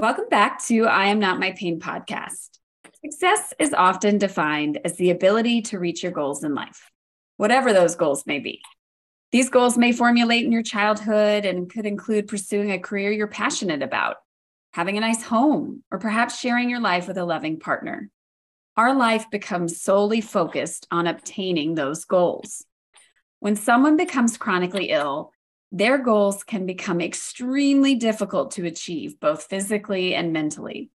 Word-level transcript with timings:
Welcome 0.00 0.30
back 0.30 0.64
to 0.64 0.86
I 0.86 1.08
Am 1.08 1.18
Not 1.18 1.38
My 1.38 1.52
Pain 1.52 1.78
podcast. 1.78 2.58
Success 3.04 3.52
is 3.58 3.74
often 3.74 4.16
defined 4.16 4.80
as 4.82 4.96
the 4.96 5.10
ability 5.10 5.60
to 5.60 5.78
reach 5.78 6.02
your 6.02 6.10
goals 6.10 6.42
in 6.42 6.54
life, 6.54 6.90
whatever 7.36 7.74
those 7.74 7.96
goals 7.96 8.24
may 8.26 8.38
be. 8.38 8.62
These 9.30 9.50
goals 9.50 9.76
may 9.76 9.92
formulate 9.92 10.46
in 10.46 10.52
your 10.52 10.62
childhood 10.62 11.44
and 11.44 11.68
could 11.70 11.84
include 11.84 12.28
pursuing 12.28 12.72
a 12.72 12.78
career 12.78 13.10
you're 13.10 13.26
passionate 13.26 13.82
about, 13.82 14.16
having 14.72 14.96
a 14.96 15.02
nice 15.02 15.22
home, 15.22 15.84
or 15.90 15.98
perhaps 15.98 16.38
sharing 16.38 16.70
your 16.70 16.80
life 16.80 17.06
with 17.06 17.18
a 17.18 17.24
loving 17.26 17.60
partner. 17.60 18.08
Our 18.78 18.94
life 18.94 19.26
becomes 19.30 19.82
solely 19.82 20.22
focused 20.22 20.86
on 20.90 21.08
obtaining 21.08 21.74
those 21.74 22.06
goals. 22.06 22.64
When 23.40 23.54
someone 23.54 23.98
becomes 23.98 24.38
chronically 24.38 24.88
ill, 24.92 25.34
their 25.72 25.98
goals 25.98 26.42
can 26.42 26.66
become 26.66 27.00
extremely 27.00 27.94
difficult 27.94 28.52
to 28.52 28.66
achieve, 28.66 29.20
both 29.20 29.44
physically 29.44 30.14
and 30.14 30.32
mentally. 30.32 30.90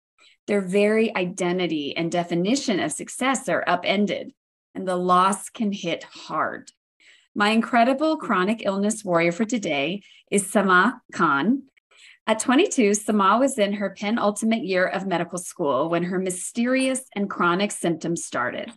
Their 0.46 0.60
very 0.60 1.14
identity 1.14 1.96
and 1.96 2.10
definition 2.10 2.80
of 2.80 2.92
success 2.92 3.48
are 3.48 3.64
upended, 3.66 4.32
and 4.74 4.88
the 4.88 4.96
loss 4.96 5.50
can 5.50 5.72
hit 5.72 6.04
hard. 6.04 6.72
My 7.34 7.50
incredible 7.50 8.16
chronic 8.16 8.62
illness 8.64 9.04
warrior 9.04 9.32
for 9.32 9.44
today 9.44 10.02
is 10.30 10.50
Samah 10.50 11.00
Khan. 11.12 11.64
At 12.26 12.40
22, 12.40 12.90
Samah 12.90 13.40
was 13.40 13.58
in 13.58 13.74
her 13.74 13.90
penultimate 13.90 14.64
year 14.64 14.86
of 14.86 15.06
medical 15.06 15.38
school 15.38 15.88
when 15.88 16.04
her 16.04 16.18
mysterious 16.18 17.02
and 17.14 17.28
chronic 17.28 17.72
symptoms 17.72 18.24
started. 18.24 18.72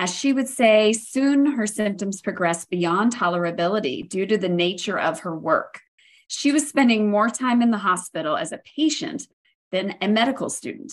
As 0.00 0.14
she 0.14 0.32
would 0.32 0.46
say, 0.46 0.92
soon 0.92 1.44
her 1.44 1.66
symptoms 1.66 2.22
progressed 2.22 2.70
beyond 2.70 3.12
tolerability 3.12 4.08
due 4.08 4.26
to 4.26 4.38
the 4.38 4.48
nature 4.48 4.98
of 4.98 5.20
her 5.20 5.36
work. 5.36 5.80
She 6.28 6.52
was 6.52 6.68
spending 6.68 7.10
more 7.10 7.28
time 7.28 7.62
in 7.62 7.72
the 7.72 7.78
hospital 7.78 8.36
as 8.36 8.52
a 8.52 8.60
patient 8.76 9.26
than 9.72 9.96
a 10.00 10.06
medical 10.06 10.50
student. 10.50 10.92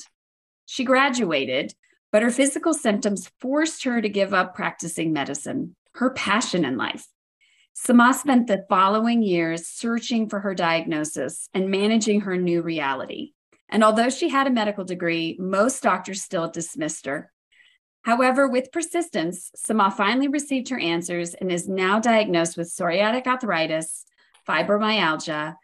She 0.66 0.84
graduated, 0.84 1.76
but 2.12 2.24
her 2.24 2.32
physical 2.32 2.74
symptoms 2.74 3.30
forced 3.40 3.84
her 3.84 4.02
to 4.02 4.10
give 4.10 4.34
up 4.34 4.56
practicing 4.56 5.14
medicine, 5.14 5.76
her 5.94 6.10
passion 6.10 6.66
in 6.66 6.76
life. 6.76 7.06
Samah 7.78 8.16
spent 8.16 8.48
the 8.48 8.66
following 8.70 9.22
years 9.22 9.68
searching 9.68 10.30
for 10.30 10.40
her 10.40 10.56
diagnosis 10.56 11.48
and 11.54 11.70
managing 11.70 12.22
her 12.22 12.38
new 12.38 12.64
reality. 12.64 13.34
And 13.70 13.84
although 13.84 14.10
she 14.10 14.30
had 14.30 14.48
a 14.48 14.52
medical 14.52 14.84
degree, 14.84 15.36
most 15.40 15.84
doctors 15.84 16.24
still 16.24 16.50
dismissed 16.50 17.06
her. 17.06 17.32
However, 18.06 18.48
with 18.48 18.72
persistence, 18.72 19.50
Samah 19.58 19.92
finally 19.92 20.28
received 20.28 20.70
her 20.70 20.78
answers 20.78 21.34
and 21.34 21.52
is 21.52 21.68
now 21.68 22.00
diagnosed 22.00 22.56
with 22.56 22.68
psoriatic 22.68 23.26
arthritis, 23.26 24.06
fibromyalgia, 24.48 25.56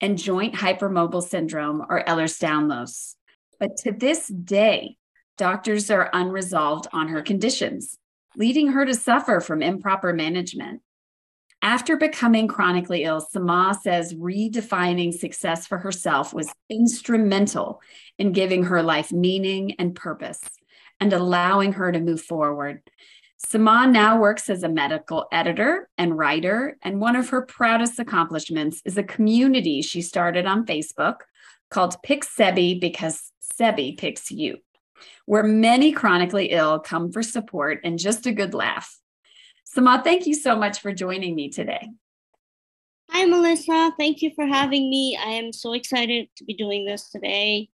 and 0.00 0.18
joint 0.18 0.56
hypermobile 0.56 1.22
syndrome 1.22 1.86
or 1.88 2.02
Ehlers-Danlos. 2.02 3.14
But 3.60 3.76
to 3.84 3.92
this 3.92 4.26
day, 4.26 4.96
doctors 5.38 5.88
are 5.88 6.10
unresolved 6.12 6.88
on 6.92 7.06
her 7.08 7.22
conditions, 7.22 7.96
leading 8.36 8.72
her 8.72 8.84
to 8.84 8.94
suffer 8.94 9.38
from 9.38 9.62
improper 9.62 10.12
management. 10.12 10.82
After 11.62 11.96
becoming 11.96 12.48
chronically 12.48 13.04
ill, 13.04 13.24
Samah 13.24 13.80
says 13.80 14.14
redefining 14.14 15.14
success 15.14 15.68
for 15.68 15.78
herself 15.78 16.34
was 16.34 16.52
instrumental 16.68 17.80
in 18.18 18.32
giving 18.32 18.64
her 18.64 18.82
life 18.82 19.12
meaning 19.12 19.76
and 19.78 19.94
purpose 19.94 20.40
and 21.04 21.12
allowing 21.12 21.74
her 21.74 21.92
to 21.92 22.00
move 22.00 22.22
forward. 22.22 22.80
Samah 23.46 23.90
now 23.90 24.18
works 24.18 24.48
as 24.48 24.62
a 24.62 24.70
medical 24.70 25.26
editor 25.30 25.90
and 25.98 26.16
writer, 26.16 26.78
and 26.80 26.98
one 26.98 27.14
of 27.14 27.28
her 27.28 27.42
proudest 27.42 27.98
accomplishments 27.98 28.80
is 28.86 28.96
a 28.96 29.02
community 29.02 29.82
she 29.82 30.00
started 30.00 30.46
on 30.46 30.64
Facebook 30.64 31.16
called 31.68 32.02
Pick 32.02 32.24
Sebbie 32.24 32.78
because 32.78 33.32
Sebbie 33.38 33.96
picks 33.98 34.30
you, 34.30 34.56
where 35.26 35.42
many 35.42 35.92
chronically 35.92 36.46
ill 36.46 36.78
come 36.78 37.12
for 37.12 37.22
support 37.22 37.80
and 37.84 37.98
just 37.98 38.24
a 38.24 38.32
good 38.32 38.54
laugh. 38.54 38.98
Samah, 39.76 40.02
thank 40.02 40.26
you 40.26 40.32
so 40.32 40.56
much 40.56 40.80
for 40.80 40.94
joining 40.94 41.34
me 41.34 41.50
today. 41.50 41.90
Hi, 43.10 43.26
Melissa. 43.26 43.92
Thank 43.98 44.22
you 44.22 44.30
for 44.34 44.46
having 44.46 44.88
me. 44.88 45.18
I 45.22 45.32
am 45.32 45.52
so 45.52 45.74
excited 45.74 46.28
to 46.36 46.44
be 46.44 46.54
doing 46.54 46.86
this 46.86 47.10
today. 47.10 47.68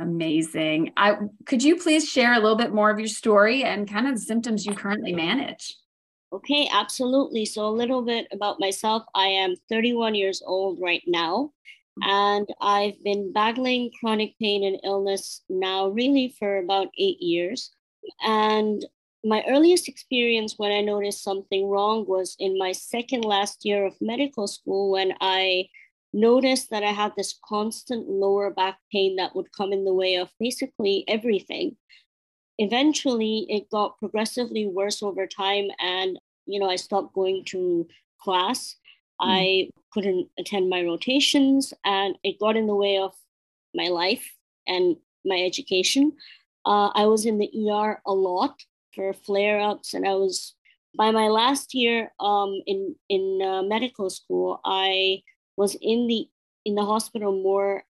Amazing. 0.00 0.92
I 0.96 1.16
could 1.46 1.62
you 1.62 1.76
please 1.76 2.08
share 2.08 2.34
a 2.34 2.38
little 2.38 2.56
bit 2.56 2.72
more 2.72 2.90
of 2.90 2.98
your 2.98 3.08
story 3.08 3.64
and 3.64 3.90
kind 3.90 4.06
of 4.06 4.14
the 4.14 4.20
symptoms 4.20 4.64
you 4.64 4.74
currently 4.74 5.12
manage? 5.12 5.76
Okay, 6.32 6.68
absolutely. 6.72 7.44
So 7.44 7.66
a 7.66 7.68
little 7.68 8.02
bit 8.02 8.28
about 8.30 8.60
myself. 8.60 9.02
I 9.14 9.26
am 9.26 9.56
31 9.68 10.14
years 10.14 10.42
old 10.46 10.78
right 10.80 11.02
now, 11.06 11.52
and 12.02 12.46
I've 12.60 13.02
been 13.02 13.32
battling 13.32 13.90
chronic 13.98 14.38
pain 14.38 14.62
and 14.62 14.78
illness 14.84 15.42
now 15.48 15.88
really 15.88 16.34
for 16.38 16.58
about 16.58 16.88
8 16.96 17.20
years. 17.20 17.72
And 18.22 18.84
my 19.24 19.42
earliest 19.48 19.88
experience 19.88 20.54
when 20.58 20.70
I 20.70 20.80
noticed 20.80 21.24
something 21.24 21.66
wrong 21.66 22.04
was 22.06 22.36
in 22.38 22.56
my 22.56 22.72
second 22.72 23.24
last 23.24 23.64
year 23.64 23.86
of 23.86 23.94
medical 24.00 24.46
school 24.46 24.92
when 24.92 25.14
I 25.20 25.68
noticed 26.12 26.70
that 26.70 26.82
I 26.82 26.92
had 26.92 27.12
this 27.16 27.38
constant 27.44 28.08
lower 28.08 28.50
back 28.50 28.78
pain 28.92 29.16
that 29.16 29.34
would 29.34 29.52
come 29.52 29.72
in 29.72 29.84
the 29.84 29.94
way 29.94 30.16
of 30.16 30.30
basically 30.40 31.04
everything. 31.08 31.76
Eventually, 32.58 33.46
it 33.48 33.70
got 33.70 33.98
progressively 33.98 34.66
worse 34.66 35.02
over 35.02 35.26
time, 35.26 35.68
and 35.80 36.18
you 36.46 36.58
know, 36.58 36.70
I 36.70 36.76
stopped 36.76 37.14
going 37.14 37.44
to 37.46 37.86
class. 38.20 38.74
Mm. 39.20 39.26
I 39.28 39.70
couldn't 39.92 40.28
attend 40.38 40.68
my 40.68 40.82
rotations, 40.82 41.72
and 41.84 42.16
it 42.24 42.40
got 42.40 42.56
in 42.56 42.66
the 42.66 42.74
way 42.74 42.98
of 42.98 43.14
my 43.74 43.88
life 43.88 44.34
and 44.66 44.96
my 45.24 45.42
education. 45.42 46.12
Uh, 46.64 46.88
I 46.94 47.06
was 47.06 47.26
in 47.26 47.38
the 47.38 47.50
ER 47.70 48.00
a 48.06 48.12
lot 48.12 48.60
for 48.94 49.12
flare 49.12 49.60
ups, 49.60 49.94
and 49.94 50.06
I 50.06 50.14
was 50.14 50.54
by 50.96 51.10
my 51.10 51.28
last 51.28 51.74
year 51.74 52.12
um, 52.18 52.60
in 52.66 52.96
in 53.08 53.40
uh, 53.42 53.62
medical 53.62 54.10
school. 54.10 54.60
I 54.64 55.22
was 55.58 55.76
in 55.82 56.06
the 56.06 56.28
in 56.64 56.74
the 56.76 56.84
hospital 56.84 57.32
more 57.32 57.82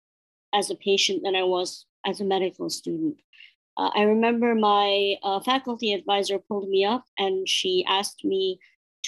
as 0.54 0.70
a 0.70 0.76
patient 0.76 1.22
than 1.24 1.34
I 1.34 1.42
was 1.42 1.84
as 2.06 2.20
a 2.20 2.24
medical 2.24 2.70
student. 2.70 3.16
Uh, 3.76 3.90
I 3.94 4.02
remember 4.02 4.54
my 4.54 5.16
uh, 5.22 5.40
faculty 5.40 5.92
advisor 5.92 6.38
pulled 6.38 6.68
me 6.68 6.84
up 6.84 7.04
and 7.18 7.46
she 7.48 7.84
asked 7.86 8.24
me 8.24 8.58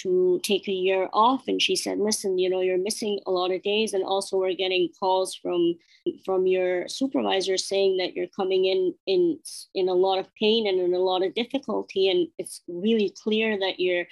to 0.01 0.39
take 0.43 0.67
a 0.67 0.71
year 0.71 1.09
off 1.11 1.47
and 1.47 1.61
she 1.61 1.75
said 1.75 1.97
listen 1.97 2.37
you 2.37 2.49
know 2.49 2.61
you're 2.61 2.77
missing 2.77 3.19
a 3.25 3.31
lot 3.31 3.51
of 3.51 3.61
days 3.63 3.93
and 3.93 4.03
also 4.03 4.37
we're 4.37 4.53
getting 4.53 4.87
calls 4.97 5.35
from 5.35 5.75
from 6.23 6.47
your 6.47 6.87
supervisor 6.87 7.57
saying 7.57 7.97
that 7.97 8.13
you're 8.13 8.33
coming 8.33 8.63
in 8.63 8.93
in 9.07 9.37
in 9.75 9.89
a 9.89 9.93
lot 9.93 10.17
of 10.17 10.33
pain 10.35 10.67
and 10.67 10.79
in 10.79 10.93
a 10.93 11.05
lot 11.11 11.21
of 11.25 11.33
difficulty 11.33 12.09
and 12.09 12.27
it's 12.37 12.61
really 12.69 13.13
clear 13.23 13.59
that 13.59 13.77
you're 13.77 14.05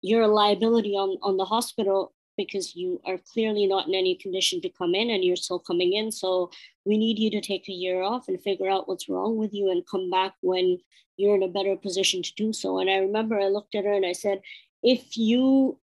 you're 0.00 0.22
a 0.22 0.34
liability 0.42 0.94
on 0.94 1.18
on 1.22 1.36
the 1.36 1.44
hospital 1.44 2.13
because 2.36 2.74
you 2.74 3.00
are 3.06 3.18
clearly 3.32 3.66
not 3.66 3.88
in 3.88 3.94
any 3.94 4.14
condition 4.14 4.60
to 4.62 4.68
come 4.68 4.94
in 4.94 5.10
and 5.10 5.24
you're 5.24 5.36
still 5.36 5.58
coming 5.58 5.92
in. 5.92 6.10
So 6.10 6.50
we 6.84 6.98
need 6.98 7.18
you 7.18 7.30
to 7.30 7.40
take 7.40 7.68
a 7.68 7.72
year 7.72 8.02
off 8.02 8.28
and 8.28 8.40
figure 8.40 8.68
out 8.68 8.88
what's 8.88 9.08
wrong 9.08 9.36
with 9.36 9.54
you 9.54 9.70
and 9.70 9.86
come 9.86 10.10
back 10.10 10.34
when 10.40 10.78
you're 11.16 11.36
in 11.36 11.42
a 11.42 11.48
better 11.48 11.76
position 11.76 12.22
to 12.22 12.32
do 12.36 12.52
so. 12.52 12.78
And 12.78 12.90
I 12.90 12.96
remember 12.96 13.38
I 13.38 13.48
looked 13.48 13.74
at 13.74 13.84
her 13.84 13.92
and 13.92 14.06
I 14.06 14.12
said, 14.12 14.40
if 14.82 15.16
you 15.16 15.78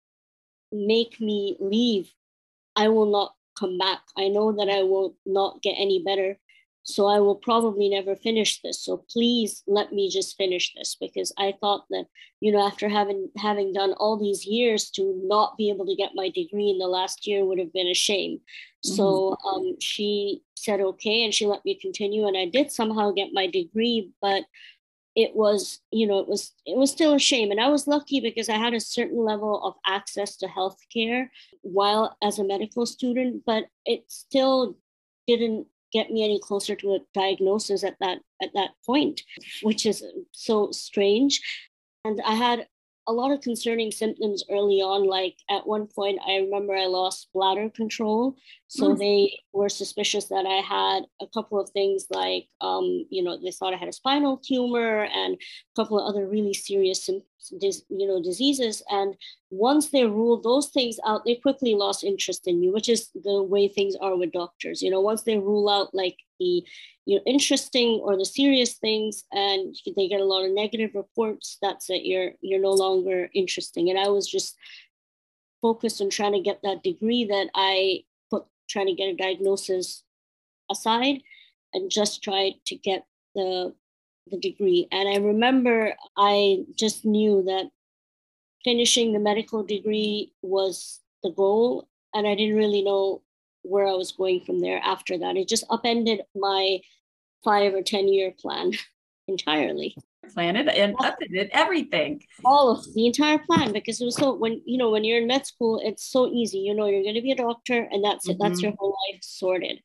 make 0.72 1.20
me 1.20 1.56
leave, 1.60 2.12
I 2.76 2.88
will 2.88 3.10
not 3.10 3.34
come 3.58 3.78
back. 3.78 4.00
I 4.16 4.28
know 4.28 4.52
that 4.52 4.68
I 4.68 4.82
will 4.82 5.16
not 5.26 5.62
get 5.62 5.74
any 5.76 6.02
better. 6.02 6.38
So 6.88 7.06
I 7.06 7.20
will 7.20 7.34
probably 7.34 7.90
never 7.90 8.16
finish 8.16 8.62
this. 8.62 8.80
So 8.80 9.04
please 9.12 9.62
let 9.66 9.92
me 9.92 10.08
just 10.08 10.38
finish 10.38 10.72
this 10.74 10.96
because 10.98 11.34
I 11.36 11.52
thought 11.60 11.84
that, 11.90 12.06
you 12.40 12.50
know, 12.50 12.66
after 12.66 12.88
having 12.88 13.28
having 13.36 13.74
done 13.74 13.92
all 13.98 14.16
these 14.16 14.46
years 14.46 14.90
to 14.92 15.20
not 15.22 15.58
be 15.58 15.68
able 15.68 15.84
to 15.84 15.94
get 15.94 16.12
my 16.14 16.30
degree 16.30 16.70
in 16.70 16.78
the 16.78 16.86
last 16.86 17.26
year 17.26 17.44
would 17.44 17.58
have 17.58 17.74
been 17.74 17.88
a 17.88 17.94
shame. 17.94 18.38
Mm-hmm. 18.38 18.94
So 18.94 19.36
um, 19.46 19.76
she 19.80 20.40
said 20.56 20.80
okay, 20.80 21.24
and 21.24 21.34
she 21.34 21.44
let 21.44 21.62
me 21.66 21.74
continue, 21.74 22.26
and 22.26 22.38
I 22.38 22.46
did 22.46 22.72
somehow 22.72 23.10
get 23.10 23.34
my 23.34 23.48
degree, 23.48 24.10
but 24.22 24.44
it 25.14 25.34
was 25.34 25.80
you 25.90 26.06
know 26.06 26.20
it 26.20 26.28
was 26.28 26.52
it 26.64 26.76
was 26.76 26.92
still 26.92 27.14
a 27.14 27.18
shame 27.18 27.50
and 27.50 27.58
i 27.58 27.68
was 27.68 27.88
lucky 27.88 28.20
because 28.20 28.48
i 28.48 28.56
had 28.56 28.72
a 28.72 28.78
certain 28.78 29.24
level 29.24 29.60
of 29.64 29.74
access 29.84 30.36
to 30.36 30.46
healthcare 30.46 31.28
while 31.62 32.16
as 32.22 32.38
a 32.38 32.44
medical 32.44 32.86
student 32.86 33.42
but 33.44 33.64
it 33.84 34.04
still 34.06 34.76
didn't 35.26 35.66
get 35.92 36.10
me 36.10 36.24
any 36.24 36.38
closer 36.40 36.74
to 36.76 36.94
a 36.94 36.98
diagnosis 37.14 37.84
at 37.84 37.96
that 38.00 38.18
at 38.42 38.50
that 38.54 38.70
point 38.84 39.22
which 39.62 39.86
is 39.86 40.04
so 40.32 40.70
strange. 40.70 41.40
And 42.04 42.20
i 42.24 42.34
had 42.34 42.66
a 43.06 43.12
lot 43.12 43.32
of 43.32 43.40
concerning 43.40 43.90
symptoms 43.90 44.44
early 44.50 44.82
on 44.82 45.06
like 45.06 45.36
at 45.48 45.66
one 45.66 45.86
point 45.86 46.20
i 46.26 46.36
remember 46.36 46.76
i 46.76 46.86
lost 46.86 47.28
bladder 47.32 47.70
control 47.70 48.36
So 48.70 48.94
mm. 48.94 48.98
they 48.98 49.40
were 49.54 49.70
suspicious 49.70 50.26
that 50.26 50.44
I 50.44 50.60
had 50.60 51.04
a 51.22 51.26
couple 51.26 51.58
of 51.58 51.70
things 51.70 52.06
like, 52.10 52.48
um, 52.60 53.06
you 53.08 53.22
know, 53.22 53.38
they 53.42 53.50
thought 53.50 53.72
I 53.72 53.78
had 53.78 53.88
a 53.88 53.94
spinal 53.94 54.36
tumor 54.36 55.04
and 55.04 55.34
a 55.36 55.74
couple 55.74 55.98
of 55.98 56.06
other 56.06 56.28
really 56.28 56.52
serious, 56.52 57.08
you 57.08 58.06
know, 58.06 58.22
diseases. 58.22 58.82
And 58.90 59.16
once 59.48 59.88
they 59.88 60.04
ruled 60.04 60.42
those 60.44 60.68
things 60.68 60.98
out, 61.06 61.24
they 61.24 61.36
quickly 61.36 61.74
lost 61.74 62.04
interest 62.04 62.46
in 62.46 62.60
me, 62.60 62.68
which 62.68 62.90
is 62.90 63.08
the 63.14 63.42
way 63.42 63.68
things 63.68 63.96
are 64.02 64.16
with 64.16 64.32
doctors. 64.32 64.82
You 64.82 64.90
know, 64.90 65.00
once 65.00 65.22
they 65.22 65.38
rule 65.38 65.70
out 65.70 65.94
like 65.94 66.18
the, 66.38 66.62
you 67.06 67.16
know, 67.16 67.22
interesting 67.24 68.00
or 68.04 68.18
the 68.18 68.26
serious 68.26 68.74
things, 68.74 69.24
and 69.32 69.74
they 69.96 70.08
get 70.08 70.20
a 70.20 70.24
lot 70.24 70.44
of 70.44 70.52
negative 70.52 70.90
reports, 70.94 71.56
that's 71.62 71.88
it. 71.88 72.04
You're 72.04 72.32
you're 72.42 72.60
no 72.60 72.72
longer 72.72 73.30
interesting. 73.32 73.88
And 73.88 73.98
I 73.98 74.08
was 74.08 74.28
just 74.28 74.54
focused 75.62 76.02
on 76.02 76.10
trying 76.10 76.34
to 76.34 76.40
get 76.40 76.60
that 76.62 76.82
degree 76.82 77.24
that 77.24 77.48
I 77.54 78.02
trying 78.68 78.86
to 78.86 78.94
get 78.94 79.08
a 79.08 79.16
diagnosis 79.16 80.02
aside 80.70 81.22
and 81.72 81.90
just 81.90 82.22
try 82.22 82.54
to 82.66 82.76
get 82.76 83.04
the 83.34 83.74
the 84.30 84.38
degree. 84.38 84.86
And 84.92 85.08
I 85.08 85.16
remember 85.16 85.94
I 86.16 86.64
just 86.76 87.04
knew 87.04 87.42
that 87.44 87.70
finishing 88.64 89.12
the 89.12 89.18
medical 89.18 89.62
degree 89.62 90.32
was 90.42 91.00
the 91.22 91.30
goal, 91.30 91.88
and 92.14 92.26
I 92.26 92.34
didn't 92.34 92.56
really 92.56 92.82
know 92.82 93.22
where 93.62 93.86
I 93.86 93.92
was 93.92 94.12
going 94.12 94.40
from 94.44 94.60
there 94.60 94.80
after 94.84 95.18
that. 95.18 95.36
It 95.36 95.48
just 95.48 95.64
upended 95.70 96.20
my 96.34 96.80
five 97.44 97.74
or 97.74 97.82
10 97.82 98.08
year 98.08 98.32
plan 98.38 98.72
entirely 99.28 99.96
planet 100.32 100.68
and 100.68 100.94
everything. 101.52 102.22
All 102.44 102.70
of 102.70 102.94
the 102.94 103.06
entire 103.06 103.38
plan 103.38 103.72
because 103.72 104.00
it 104.00 104.04
was 104.04 104.16
so 104.16 104.34
when 104.34 104.62
you 104.64 104.78
know 104.78 104.90
when 104.90 105.04
you're 105.04 105.18
in 105.18 105.26
med 105.26 105.46
school, 105.46 105.80
it's 105.82 106.04
so 106.04 106.28
easy. 106.28 106.58
You 106.58 106.74
know, 106.74 106.86
you're 106.86 107.02
going 107.02 107.14
to 107.14 107.22
be 107.22 107.32
a 107.32 107.36
doctor, 107.36 107.88
and 107.90 108.04
that's 108.04 108.28
it. 108.28 108.32
Mm-hmm. 108.32 108.42
That's 108.42 108.62
your 108.62 108.72
whole 108.78 108.96
life 109.10 109.22
sorted. 109.22 109.80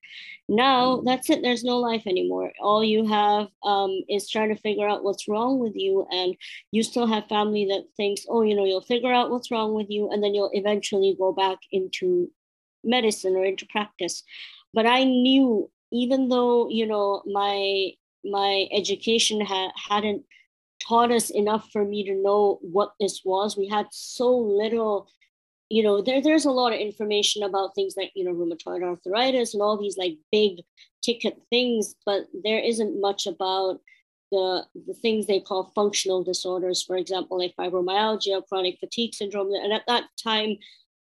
Now 0.49 0.97
mm-hmm. 0.97 1.05
that's 1.05 1.29
it. 1.29 1.41
There's 1.41 1.63
no 1.63 1.79
life 1.79 2.03
anymore. 2.05 2.51
All 2.59 2.83
you 2.83 3.07
have 3.07 3.47
um, 3.63 4.01
is 4.09 4.29
trying 4.29 4.49
to 4.49 4.61
figure 4.61 4.87
out 4.87 5.03
what's 5.03 5.27
wrong 5.27 5.59
with 5.59 5.75
you, 5.75 6.05
and 6.11 6.35
you 6.71 6.83
still 6.83 7.07
have 7.07 7.27
family 7.27 7.65
that 7.69 7.85
thinks, 7.95 8.25
oh, 8.29 8.41
you 8.41 8.55
know, 8.55 8.65
you'll 8.65 8.81
figure 8.81 9.13
out 9.13 9.31
what's 9.31 9.51
wrong 9.51 9.73
with 9.73 9.89
you, 9.89 10.09
and 10.09 10.23
then 10.23 10.33
you'll 10.33 10.51
eventually 10.53 11.15
go 11.17 11.31
back 11.31 11.59
into 11.71 12.29
medicine 12.83 13.35
or 13.35 13.45
into 13.45 13.65
practice. 13.67 14.23
But 14.73 14.85
I 14.85 15.03
knew, 15.03 15.69
even 15.91 16.29
though 16.29 16.69
you 16.69 16.87
know 16.87 17.21
my 17.25 17.91
my 18.23 18.67
education 18.71 19.41
ha- 19.41 19.71
hadn't 19.75 20.23
taught 20.85 21.11
us 21.11 21.29
enough 21.29 21.69
for 21.71 21.85
me 21.85 22.03
to 22.05 22.15
know 22.15 22.59
what 22.61 22.93
this 22.99 23.21
was. 23.23 23.57
We 23.57 23.67
had 23.67 23.87
so 23.91 24.35
little, 24.35 25.07
you 25.69 25.83
know, 25.83 26.01
there, 26.01 26.21
there's 26.21 26.45
a 26.45 26.51
lot 26.51 26.73
of 26.73 26.79
information 26.79 27.43
about 27.43 27.75
things 27.75 27.95
like, 27.97 28.11
you 28.15 28.23
know, 28.23 28.33
rheumatoid 28.33 28.83
arthritis 28.83 29.53
and 29.53 29.63
all 29.63 29.77
these 29.77 29.97
like 29.97 30.17
big 30.31 30.61
ticket 31.03 31.41
things, 31.49 31.95
but 32.05 32.25
there 32.43 32.59
isn't 32.59 32.99
much 32.99 33.27
about 33.27 33.79
the, 34.31 34.65
the 34.87 34.93
things 34.95 35.27
they 35.27 35.39
call 35.39 35.71
functional 35.75 36.23
disorders, 36.23 36.81
for 36.81 36.97
example, 36.97 37.37
like 37.37 37.55
fibromyalgia, 37.55 38.47
chronic 38.47 38.77
fatigue 38.79 39.13
syndrome. 39.13 39.53
And 39.53 39.71
at 39.71 39.83
that 39.87 40.05
time, 40.21 40.57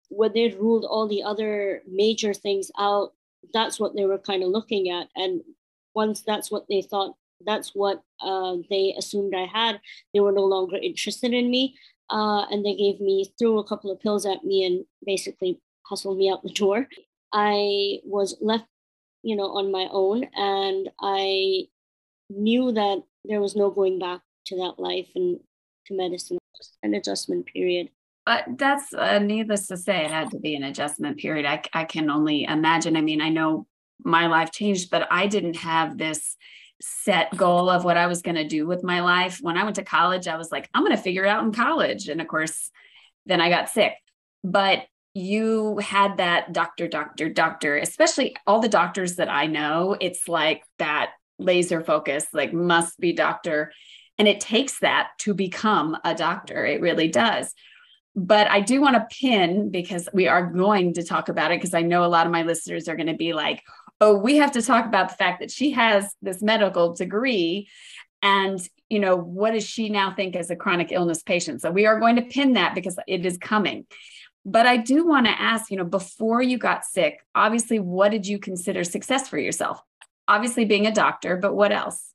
when 0.09 0.33
they 0.33 0.49
ruled 0.49 0.85
all 0.85 1.07
the 1.07 1.23
other 1.23 1.81
major 1.89 2.33
things 2.33 2.71
out, 2.77 3.13
that's 3.53 3.79
what 3.79 3.95
they 3.95 4.05
were 4.05 4.17
kind 4.17 4.43
of 4.43 4.49
looking 4.49 4.89
at. 4.89 5.07
And 5.15 5.41
once 5.95 6.21
that's 6.21 6.51
what 6.51 6.65
they 6.69 6.81
thought 6.81 7.15
that's 7.45 7.71
what 7.73 8.03
uh, 8.21 8.57
they 8.69 8.95
assumed 8.97 9.33
I 9.35 9.45
had. 9.45 9.79
They 10.13 10.19
were 10.19 10.31
no 10.31 10.45
longer 10.45 10.77
interested 10.77 11.33
in 11.33 11.49
me. 11.49 11.75
Uh, 12.09 12.45
and 12.51 12.65
they 12.65 12.75
gave 12.75 12.99
me, 12.99 13.33
threw 13.39 13.57
a 13.57 13.63
couple 13.63 13.91
of 13.91 13.99
pills 13.99 14.25
at 14.25 14.43
me 14.43 14.65
and 14.65 14.85
basically 15.05 15.59
hustled 15.83 16.17
me 16.17 16.29
out 16.29 16.43
the 16.43 16.49
door. 16.49 16.87
I 17.31 17.99
was 18.03 18.35
left, 18.41 18.65
you 19.23 19.35
know, 19.35 19.51
on 19.51 19.71
my 19.71 19.87
own. 19.91 20.27
And 20.35 20.89
I 20.99 21.67
knew 22.29 22.71
that 22.73 23.03
there 23.23 23.41
was 23.41 23.55
no 23.55 23.69
going 23.69 23.97
back 23.97 24.21
to 24.47 24.57
that 24.57 24.75
life 24.77 25.07
and 25.15 25.39
to 25.87 25.95
medicine, 25.95 26.37
an 26.83 26.93
adjustment 26.93 27.45
period. 27.45 27.89
Uh, 28.27 28.41
that's 28.57 28.93
uh, 28.93 29.19
needless 29.19 29.67
to 29.67 29.77
say, 29.77 30.05
it 30.05 30.11
had 30.11 30.29
to 30.31 30.37
be 30.37 30.55
an 30.55 30.63
adjustment 30.63 31.17
period. 31.17 31.45
I, 31.45 31.63
I 31.73 31.85
can 31.85 32.09
only 32.09 32.43
imagine. 32.43 32.95
I 32.97 33.01
mean, 33.01 33.21
I 33.21 33.29
know 33.29 33.67
my 34.03 34.27
life 34.27 34.51
changed, 34.51 34.89
but 34.89 35.07
I 35.11 35.27
didn't 35.27 35.57
have 35.57 35.97
this 35.97 36.35
set 36.81 37.35
goal 37.35 37.69
of 37.69 37.83
what 37.83 37.97
I 37.97 38.07
was 38.07 38.21
going 38.21 38.35
to 38.35 38.47
do 38.47 38.65
with 38.65 38.83
my 38.83 39.01
life. 39.01 39.39
When 39.41 39.57
I 39.57 39.63
went 39.63 39.75
to 39.75 39.83
college, 39.83 40.27
I 40.27 40.37
was 40.37 40.51
like, 40.51 40.69
I'm 40.73 40.83
going 40.83 40.95
to 40.95 41.01
figure 41.01 41.25
it 41.25 41.29
out 41.29 41.43
in 41.43 41.51
college. 41.51 42.07
And 42.07 42.19
of 42.21 42.27
course, 42.27 42.71
then 43.25 43.41
I 43.41 43.49
got 43.49 43.69
sick. 43.69 43.93
But 44.43 44.85
you 45.13 45.77
had 45.77 46.17
that 46.17 46.53
doctor, 46.53 46.87
doctor, 46.87 47.29
doctor, 47.29 47.77
especially 47.77 48.35
all 48.47 48.59
the 48.59 48.69
doctors 48.69 49.17
that 49.17 49.29
I 49.29 49.45
know, 49.45 49.95
it's 49.99 50.27
like 50.27 50.63
that 50.79 51.11
laser 51.37 51.81
focus, 51.81 52.27
like 52.33 52.53
must 52.53 52.99
be 52.99 53.13
doctor. 53.13 53.71
And 54.17 54.27
it 54.27 54.39
takes 54.39 54.79
that 54.79 55.09
to 55.19 55.33
become 55.33 55.97
a 56.03 56.15
doctor. 56.15 56.65
It 56.65 56.81
really 56.81 57.07
does. 57.07 57.53
But 58.15 58.49
I 58.49 58.59
do 58.59 58.81
want 58.81 58.95
to 58.95 59.15
pin 59.19 59.71
because 59.71 60.09
we 60.13 60.27
are 60.27 60.45
going 60.45 60.93
to 60.95 61.03
talk 61.03 61.29
about 61.29 61.51
it 61.51 61.59
because 61.59 61.73
I 61.73 61.81
know 61.81 62.03
a 62.03 62.07
lot 62.07 62.25
of 62.25 62.31
my 62.31 62.43
listeners 62.43 62.87
are 62.87 62.95
going 62.95 63.07
to 63.07 63.15
be 63.15 63.33
like, 63.33 63.63
oh, 64.01 64.17
we 64.17 64.37
have 64.37 64.51
to 64.53 64.61
talk 64.63 64.85
about 64.85 65.09
the 65.09 65.15
fact 65.15 65.39
that 65.39 65.51
she 65.51 65.71
has 65.71 66.13
this 66.21 66.41
medical 66.41 66.93
degree. 66.93 67.69
And 68.23 68.59
you 68.89 68.99
know 68.99 69.15
what 69.15 69.51
does 69.51 69.63
she 69.63 69.89
now 69.89 70.13
think 70.13 70.35
as 70.35 70.49
a 70.49 70.55
chronic 70.55 70.91
illness 70.91 71.23
patient? 71.23 71.61
So 71.61 71.71
we 71.71 71.85
are 71.85 71.99
going 71.99 72.17
to 72.17 72.23
pin 72.23 72.53
that 72.53 72.75
because 72.75 72.99
it 73.07 73.25
is 73.25 73.37
coming. 73.37 73.85
But 74.43 74.65
i 74.65 74.75
do 74.75 75.05
want 75.05 75.27
to 75.27 75.41
ask 75.41 75.69
you 75.69 75.77
know 75.77 75.85
before 75.85 76.41
you 76.41 76.57
got 76.57 76.83
sick 76.83 77.19
obviously 77.35 77.77
what 77.77 78.09
did 78.09 78.25
you 78.25 78.39
consider 78.39 78.83
success 78.83 79.29
for 79.29 79.37
yourself? 79.37 79.79
Obviously 80.27 80.65
being 80.65 80.87
a 80.87 80.91
doctor 80.91 81.37
but 81.37 81.55
what 81.55 81.71
else? 81.71 82.13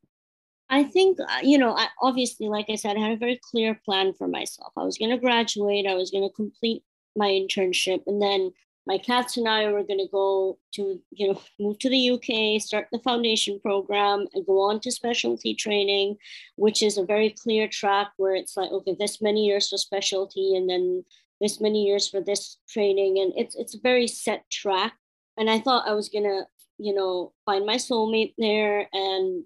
I 0.68 0.82
think 0.84 1.18
uh, 1.20 1.38
you 1.42 1.58
know 1.58 1.76
I, 1.76 1.86
obviously 2.02 2.48
like 2.48 2.66
i 2.68 2.74
said 2.74 2.96
i 2.96 3.00
had 3.00 3.12
a 3.12 3.16
very 3.16 3.40
clear 3.50 3.80
plan 3.84 4.12
for 4.12 4.26
myself. 4.26 4.72
I 4.76 4.82
was 4.82 4.98
going 4.98 5.12
to 5.12 5.18
graduate 5.18 5.86
i 5.86 5.94
was 5.94 6.10
going 6.10 6.28
to 6.28 6.34
complete 6.34 6.82
my 7.16 7.28
internship 7.28 8.00
and 8.06 8.20
then 8.20 8.50
my 8.86 8.98
cats 8.98 9.36
and 9.36 9.48
I 9.48 9.70
were 9.70 9.82
going 9.82 9.98
to 9.98 10.08
go 10.10 10.58
to, 10.74 11.00
you 11.10 11.28
know, 11.28 11.40
move 11.60 11.78
to 11.80 11.90
the 11.90 12.10
UK, 12.10 12.62
start 12.62 12.86
the 12.92 13.00
foundation 13.00 13.58
program, 13.60 14.26
and 14.32 14.46
go 14.46 14.60
on 14.60 14.80
to 14.80 14.92
specialty 14.92 15.54
training, 15.54 16.16
which 16.54 16.82
is 16.82 16.96
a 16.96 17.04
very 17.04 17.30
clear 17.30 17.68
track 17.68 18.12
where 18.16 18.34
it's 18.34 18.56
like, 18.56 18.70
okay, 18.70 18.96
this 18.98 19.20
many 19.20 19.44
years 19.44 19.68
for 19.68 19.76
specialty, 19.76 20.56
and 20.56 20.70
then 20.70 21.04
this 21.40 21.60
many 21.60 21.84
years 21.84 22.08
for 22.08 22.20
this 22.20 22.58
training, 22.68 23.18
and 23.18 23.32
it's 23.36 23.56
it's 23.56 23.74
a 23.74 23.80
very 23.80 24.06
set 24.06 24.48
track. 24.50 24.94
And 25.36 25.50
I 25.50 25.58
thought 25.58 25.88
I 25.88 25.92
was 25.92 26.08
gonna, 26.08 26.46
you 26.78 26.94
know, 26.94 27.32
find 27.44 27.66
my 27.66 27.76
soulmate 27.76 28.34
there, 28.38 28.88
and 28.92 29.44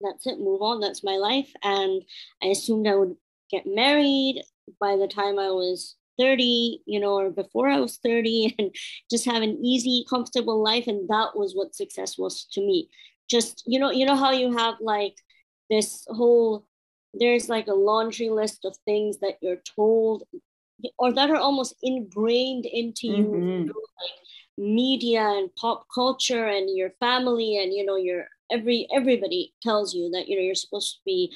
that's 0.00 0.26
it, 0.26 0.38
move 0.38 0.62
on. 0.62 0.80
That's 0.80 1.02
my 1.02 1.16
life, 1.16 1.50
and 1.62 2.02
I 2.42 2.48
assumed 2.48 2.86
I 2.86 2.94
would 2.96 3.16
get 3.50 3.66
married 3.66 4.42
by 4.80 4.96
the 4.96 5.08
time 5.08 5.38
I 5.38 5.50
was 5.50 5.96
30, 6.18 6.82
you 6.86 7.00
know, 7.00 7.14
or 7.18 7.30
before 7.30 7.68
I 7.68 7.80
was 7.80 7.98
30 7.98 8.54
and 8.58 8.74
just 9.10 9.24
have 9.24 9.42
an 9.42 9.58
easy, 9.64 10.04
comfortable 10.08 10.62
life. 10.62 10.86
And 10.86 11.08
that 11.08 11.30
was 11.34 11.54
what 11.54 11.74
success 11.74 12.18
was 12.18 12.46
to 12.52 12.60
me. 12.60 12.88
Just, 13.28 13.64
you 13.66 13.78
know, 13.78 13.90
you 13.90 14.06
know 14.06 14.16
how 14.16 14.30
you 14.30 14.56
have 14.56 14.74
like 14.80 15.16
this 15.68 16.06
whole, 16.08 16.66
there's 17.14 17.48
like 17.48 17.66
a 17.66 17.74
laundry 17.74 18.28
list 18.28 18.64
of 18.64 18.76
things 18.84 19.18
that 19.18 19.36
you're 19.40 19.62
told 19.76 20.24
or 20.98 21.12
that 21.12 21.30
are 21.30 21.36
almost 21.36 21.74
ingrained 21.82 22.66
into 22.66 23.08
you, 23.08 23.24
mm-hmm. 23.24 23.64
know, 23.64 23.72
like 24.02 24.18
media 24.58 25.22
and 25.22 25.54
pop 25.56 25.86
culture 25.92 26.46
and 26.46 26.76
your 26.76 26.90
family 27.00 27.58
and, 27.58 27.72
you 27.72 27.84
know, 27.84 27.96
your 27.96 28.26
every 28.50 28.86
everybody 28.94 29.52
tells 29.62 29.94
you 29.94 30.10
that 30.10 30.28
you 30.28 30.36
know 30.36 30.42
you're 30.42 30.54
supposed 30.54 30.94
to 30.94 31.00
be 31.04 31.32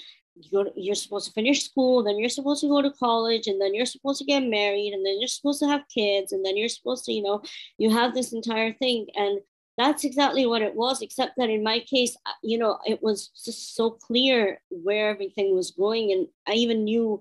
you're, 0.50 0.70
you're 0.76 0.94
supposed 0.94 1.26
to 1.26 1.32
finish 1.32 1.64
school, 1.64 2.02
then 2.02 2.18
you're 2.18 2.28
supposed 2.28 2.60
to 2.62 2.68
go 2.68 2.82
to 2.82 2.90
college, 2.90 3.46
and 3.46 3.60
then 3.60 3.74
you're 3.74 3.86
supposed 3.86 4.18
to 4.18 4.24
get 4.24 4.40
married, 4.40 4.92
and 4.92 5.04
then 5.04 5.20
you're 5.20 5.28
supposed 5.28 5.60
to 5.60 5.68
have 5.68 5.82
kids, 5.92 6.32
and 6.32 6.44
then 6.44 6.56
you're 6.56 6.68
supposed 6.68 7.04
to, 7.04 7.12
you 7.12 7.22
know, 7.22 7.42
you 7.78 7.90
have 7.90 8.14
this 8.14 8.32
entire 8.32 8.72
thing. 8.72 9.06
And 9.14 9.40
that's 9.80 10.04
exactly 10.04 10.44
what 10.46 10.62
it 10.62 10.74
was, 10.74 11.00
except 11.00 11.36
that 11.38 11.48
in 11.48 11.62
my 11.62 11.80
case, 11.80 12.16
uh, 12.26 12.32
you 12.42 12.58
know, 12.58 12.78
it 12.86 13.02
was 13.02 13.30
just 13.44 13.74
so 13.74 13.90
clear 13.90 14.60
where 14.68 15.08
everything 15.08 15.54
was 15.54 15.70
going. 15.70 16.12
And 16.12 16.26
I 16.46 16.52
even 16.52 16.84
knew 16.84 17.20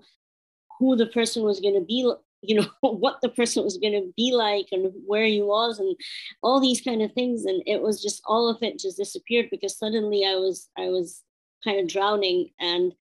who 0.78 0.94
the 0.94 1.06
person 1.06 1.42
was 1.42 1.60
going 1.60 1.74
to 1.74 1.80
be, 1.80 2.12
you 2.42 2.54
know, 2.54 2.66
what 2.80 3.20
the 3.22 3.28
person 3.28 3.64
was 3.64 3.78
going 3.78 3.94
to 3.94 4.12
be 4.16 4.32
like 4.32 4.66
and 4.72 4.92
where 5.06 5.24
he 5.24 5.40
was 5.40 5.78
and 5.78 5.96
all 6.42 6.60
these 6.60 6.82
kind 6.82 7.00
of 7.00 7.12
things. 7.12 7.44
And 7.44 7.62
it 7.66 7.80
was 7.80 8.02
just 8.02 8.22
all 8.26 8.48
of 8.48 8.62
it 8.62 8.78
just 8.78 8.98
disappeared 8.98 9.48
because 9.50 9.78
suddenly 9.78 10.26
I 10.26 10.34
was, 10.34 10.68
I 10.76 10.88
was 10.88 11.22
kind 11.64 11.80
of 11.80 11.88
drowning 11.88 12.50
and 12.60 12.92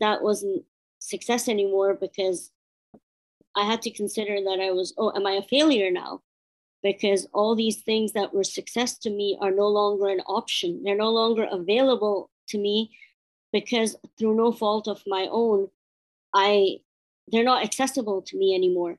that 0.00 0.22
wasn't 0.22 0.64
success 0.98 1.48
anymore 1.48 1.94
because 1.94 2.50
I 3.56 3.64
had 3.64 3.82
to 3.82 3.90
consider 3.90 4.36
that 4.36 4.60
I 4.60 4.70
was, 4.70 4.94
oh, 4.98 5.12
am 5.14 5.26
I 5.26 5.32
a 5.32 5.42
failure 5.42 5.90
now? 5.90 6.22
Because 6.82 7.26
all 7.32 7.56
these 7.56 7.82
things 7.82 8.12
that 8.12 8.32
were 8.32 8.44
success 8.44 8.98
to 8.98 9.10
me 9.10 9.36
are 9.40 9.50
no 9.50 9.66
longer 9.66 10.08
an 10.08 10.20
option. 10.20 10.82
They're 10.84 10.96
no 10.96 11.10
longer 11.10 11.46
available 11.50 12.30
to 12.48 12.58
me 12.58 12.96
because 13.52 13.96
through 14.18 14.36
no 14.36 14.52
fault 14.52 14.86
of 14.86 15.02
my 15.06 15.28
own, 15.30 15.68
I 16.34 16.78
they're 17.30 17.44
not 17.44 17.64
accessible 17.64 18.22
to 18.22 18.38
me 18.38 18.54
anymore. 18.54 18.98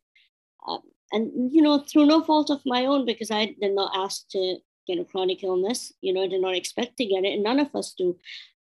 Uh, 0.68 0.80
and 1.12 1.54
you 1.54 1.62
know 1.62 1.80
through 1.80 2.06
no 2.06 2.22
fault 2.24 2.50
of 2.50 2.62
my 2.66 2.86
own 2.86 3.06
because 3.06 3.32
i 3.32 3.46
did 3.46 3.74
not 3.74 3.92
ask 3.96 4.28
to 4.30 4.58
get 4.88 5.00
a 5.00 5.06
chronic 5.06 5.44
illness 5.44 5.94
you 6.02 6.14
know 6.14 6.24
i 6.24 6.28
did 6.28 6.42
not 6.42 6.56
expect 6.56 6.98
to 6.98 7.06
get 7.06 7.24
it 7.24 7.34
and 7.34 7.44
none 7.44 7.60
of 7.60 7.74
us 7.76 7.94
do 7.98 8.18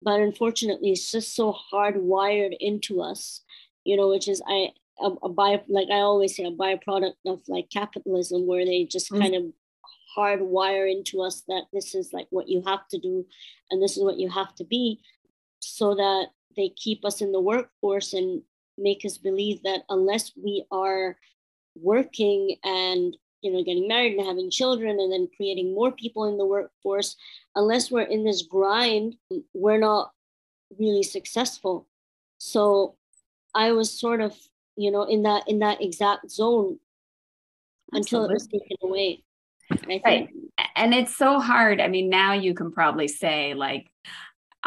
but 0.06 0.22
unfortunately 0.22 0.92
it's 0.92 1.12
just 1.12 1.36
so 1.36 1.54
hardwired 1.74 2.56
into 2.60 3.02
us 3.02 3.42
you 3.84 3.98
know 3.98 4.08
which 4.08 4.30
is 4.30 4.42
i 4.48 4.70
a, 5.02 5.10
a 5.24 5.30
by 5.30 5.62
like 5.68 5.90
i 5.92 6.00
always 6.00 6.36
say 6.36 6.46
a 6.46 6.52
byproduct 6.52 7.16
of 7.26 7.42
like 7.50 7.70
capitalism 7.70 8.48
where 8.48 8.66
they 8.66 8.86
just 8.86 9.12
mm-hmm. 9.12 9.24
kind 9.24 9.36
of 9.36 9.44
hardwire 10.16 10.90
into 10.90 11.22
us 11.22 11.44
that 11.50 11.64
this 11.74 11.94
is 11.94 12.14
like 12.14 12.28
what 12.30 12.48
you 12.48 12.62
have 12.66 12.88
to 12.88 12.98
do 12.98 13.26
and 13.70 13.82
this 13.82 13.98
is 13.98 14.04
what 14.04 14.18
you 14.18 14.30
have 14.30 14.56
to 14.56 14.64
be 14.64 15.02
so 15.60 15.96
that 15.96 16.28
they 16.56 16.70
keep 16.70 17.04
us 17.04 17.20
in 17.22 17.34
the 17.34 17.42
workforce 17.42 18.14
and 18.14 18.42
make 18.78 19.04
us 19.04 19.18
believe 19.18 19.62
that 19.64 19.82
unless 19.90 20.32
we 20.42 20.64
are 20.72 21.18
working 21.76 22.56
and 22.64 23.18
you 23.46 23.52
know 23.52 23.64
getting 23.64 23.88
married 23.88 24.18
and 24.18 24.26
having 24.26 24.50
children 24.50 25.00
and 25.00 25.14
then 25.14 25.30
creating 25.38 25.74
more 25.74 25.92
people 25.92 26.26
in 26.26 26.38
the 26.38 26.46
workforce 26.46 27.16
unless 27.56 27.92
we're 27.92 28.02
in 28.02 28.26
this 28.26 28.42
grind 28.42 29.16
we're 29.54 29.78
not 29.78 30.12
really 30.80 31.04
successful 31.04 31.88
so 32.40 32.96
i 33.54 33.72
was 33.72 33.92
sort 33.92 34.20
of 34.20 34.36
you 34.76 34.90
know 34.90 35.04
in 35.04 35.22
that 35.22 35.44
in 35.48 35.60
that 35.60 35.82
exact 35.82 36.30
zone 36.30 36.80
until 37.92 38.24
Absolutely. 38.24 38.32
it 38.32 38.34
was 38.34 38.48
taken 38.48 38.78
away 38.82 39.24
and 39.70 40.02
right. 40.04 40.30
and 40.76 40.94
it's 40.94 41.16
so 41.16 41.40
hard 41.40 41.80
i 41.80 41.88
mean 41.88 42.10
now 42.10 42.34
you 42.34 42.56
can 42.56 42.72
probably 42.72 43.08
say 43.08 43.54
like 43.54 43.90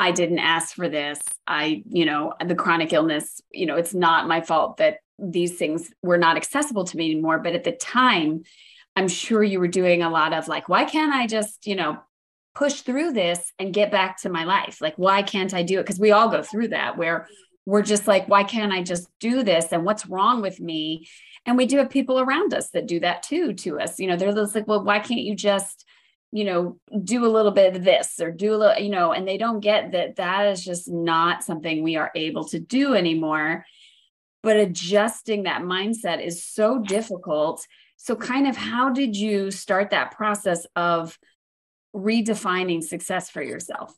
I 0.00 0.12
didn't 0.12 0.38
ask 0.38 0.76
for 0.76 0.88
this. 0.88 1.18
I, 1.48 1.82
you 1.88 2.04
know, 2.04 2.32
the 2.46 2.54
chronic 2.54 2.92
illness, 2.92 3.42
you 3.50 3.66
know, 3.66 3.74
it's 3.74 3.92
not 3.92 4.28
my 4.28 4.40
fault 4.40 4.76
that 4.76 4.98
these 5.18 5.56
things 5.56 5.92
were 6.02 6.18
not 6.18 6.36
accessible 6.36 6.84
to 6.84 6.96
me 6.96 7.10
anymore. 7.10 7.38
But 7.38 7.54
at 7.54 7.64
the 7.64 7.72
time, 7.72 8.42
I'm 8.96 9.08
sure 9.08 9.42
you 9.42 9.60
were 9.60 9.68
doing 9.68 10.02
a 10.02 10.10
lot 10.10 10.32
of 10.32 10.48
like, 10.48 10.68
why 10.68 10.84
can't 10.84 11.12
I 11.12 11.26
just, 11.26 11.66
you 11.66 11.76
know, 11.76 11.98
push 12.54 12.80
through 12.80 13.12
this 13.12 13.52
and 13.58 13.74
get 13.74 13.90
back 13.90 14.20
to 14.22 14.28
my 14.28 14.44
life? 14.44 14.80
Like, 14.80 14.94
why 14.96 15.22
can't 15.22 15.54
I 15.54 15.62
do 15.62 15.78
it? 15.78 15.84
Because 15.84 16.00
we 16.00 16.12
all 16.12 16.28
go 16.28 16.42
through 16.42 16.68
that 16.68 16.96
where 16.96 17.28
we're 17.66 17.82
just 17.82 18.06
like, 18.06 18.28
why 18.28 18.44
can't 18.44 18.72
I 18.72 18.82
just 18.82 19.08
do 19.20 19.42
this? 19.42 19.72
And 19.72 19.84
what's 19.84 20.06
wrong 20.06 20.40
with 20.42 20.58
me? 20.58 21.06
And 21.46 21.56
we 21.56 21.66
do 21.66 21.78
have 21.78 21.90
people 21.90 22.18
around 22.18 22.54
us 22.54 22.70
that 22.70 22.86
do 22.86 23.00
that 23.00 23.22
too 23.22 23.52
to 23.54 23.78
us. 23.78 23.98
You 24.00 24.08
know, 24.08 24.16
they're 24.16 24.32
just 24.32 24.54
like, 24.54 24.66
well, 24.66 24.82
why 24.82 24.98
can't 24.98 25.20
you 25.20 25.36
just 25.36 25.84
you 26.30 26.44
know, 26.44 26.78
do 27.04 27.24
a 27.24 27.28
little 27.28 27.52
bit 27.52 27.74
of 27.74 27.84
this 27.84 28.20
or 28.20 28.30
do 28.30 28.54
a 28.54 28.56
little, 28.56 28.82
you 28.82 28.90
know, 28.90 29.12
and 29.12 29.26
they 29.26 29.38
don't 29.38 29.60
get 29.60 29.92
that 29.92 30.16
that 30.16 30.46
is 30.48 30.62
just 30.62 30.88
not 30.88 31.42
something 31.42 31.82
we 31.82 31.96
are 31.96 32.10
able 32.14 32.44
to 32.44 32.58
do 32.58 32.94
anymore. 32.94 33.64
But 34.42 34.56
adjusting 34.56 35.44
that 35.44 35.62
mindset 35.62 36.24
is 36.24 36.44
so 36.44 36.78
difficult. 36.78 37.66
So, 37.96 38.14
kind 38.14 38.46
of, 38.46 38.56
how 38.56 38.90
did 38.90 39.16
you 39.16 39.50
start 39.50 39.90
that 39.90 40.12
process 40.12 40.66
of 40.76 41.18
redefining 41.94 42.82
success 42.82 43.28
for 43.30 43.42
yourself? 43.42 43.92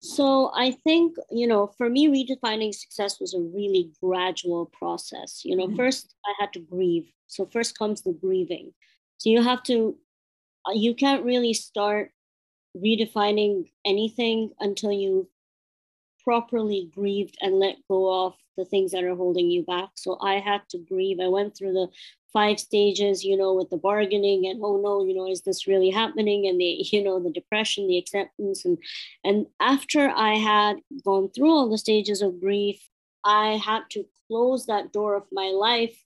So, 0.00 0.52
I 0.54 0.70
think, 0.70 1.16
you 1.30 1.48
know, 1.48 1.72
for 1.76 1.90
me, 1.90 2.06
redefining 2.06 2.72
success 2.72 3.18
was 3.18 3.34
a 3.34 3.40
really 3.40 3.90
gradual 4.00 4.66
process. 4.66 5.42
You 5.44 5.56
know, 5.56 5.66
mm-hmm. 5.66 5.76
first 5.76 6.14
I 6.24 6.34
had 6.38 6.52
to 6.52 6.60
grieve. 6.60 7.10
So, 7.26 7.46
first 7.46 7.76
comes 7.76 8.02
the 8.02 8.12
grieving. 8.12 8.72
So, 9.16 9.30
you 9.30 9.42
have 9.42 9.64
to 9.64 9.96
uh, 10.66 10.72
you 10.74 10.94
can't 10.94 11.24
really 11.24 11.54
start 11.54 12.12
redefining 12.76 13.70
anything 13.84 14.50
until 14.60 14.92
you 14.92 15.28
properly 16.24 16.90
grieved 16.94 17.36
and 17.40 17.58
let 17.58 17.76
go 17.88 18.26
of 18.26 18.34
the 18.56 18.64
things 18.64 18.92
that 18.92 19.04
are 19.04 19.14
holding 19.14 19.50
you 19.50 19.62
back. 19.62 19.90
So 19.94 20.18
I 20.20 20.40
had 20.40 20.62
to 20.70 20.78
grieve. 20.78 21.18
I 21.20 21.28
went 21.28 21.56
through 21.56 21.72
the 21.72 21.88
five 22.32 22.60
stages, 22.60 23.24
you 23.24 23.36
know, 23.36 23.54
with 23.54 23.70
the 23.70 23.76
bargaining 23.76 24.46
and 24.46 24.60
oh 24.62 24.80
no, 24.82 25.04
you 25.06 25.14
know, 25.14 25.30
is 25.30 25.42
this 25.42 25.66
really 25.66 25.90
happening? 25.90 26.46
And 26.46 26.60
the, 26.60 26.64
you 26.92 27.02
know, 27.02 27.20
the 27.20 27.30
depression, 27.30 27.86
the 27.86 27.98
acceptance. 27.98 28.64
And 28.64 28.78
and 29.24 29.46
after 29.60 30.10
I 30.10 30.34
had 30.34 30.76
gone 31.04 31.30
through 31.30 31.50
all 31.50 31.70
the 31.70 31.78
stages 31.78 32.20
of 32.20 32.40
grief, 32.40 32.80
I 33.24 33.56
had 33.56 33.82
to 33.90 34.04
close 34.26 34.66
that 34.66 34.92
door 34.92 35.16
of 35.16 35.24
my 35.32 35.50
life 35.54 36.04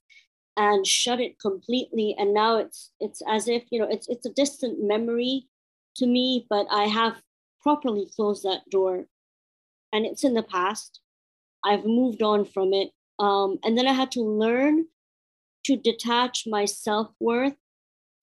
and 0.55 0.85
shut 0.85 1.19
it 1.19 1.39
completely 1.39 2.15
and 2.17 2.33
now 2.33 2.57
it's 2.57 2.91
it's 2.99 3.21
as 3.27 3.47
if 3.47 3.63
you 3.71 3.79
know 3.79 3.87
it's 3.89 4.07
it's 4.07 4.25
a 4.25 4.33
distant 4.33 4.77
memory 4.79 5.47
to 5.95 6.05
me 6.05 6.45
but 6.47 6.67
i 6.69 6.83
have 6.83 7.19
properly 7.61 8.07
closed 8.15 8.43
that 8.43 8.61
door 8.69 9.05
and 9.93 10.05
it's 10.05 10.25
in 10.25 10.33
the 10.33 10.43
past. 10.43 10.99
I've 11.63 11.85
moved 11.85 12.21
on 12.21 12.43
from 12.43 12.73
it. 12.73 12.89
Um, 13.19 13.59
and 13.63 13.77
then 13.77 13.87
i 13.87 13.93
had 13.93 14.11
to 14.13 14.21
learn 14.21 14.87
to 15.65 15.77
detach 15.77 16.45
my 16.47 16.65
self-worth 16.65 17.55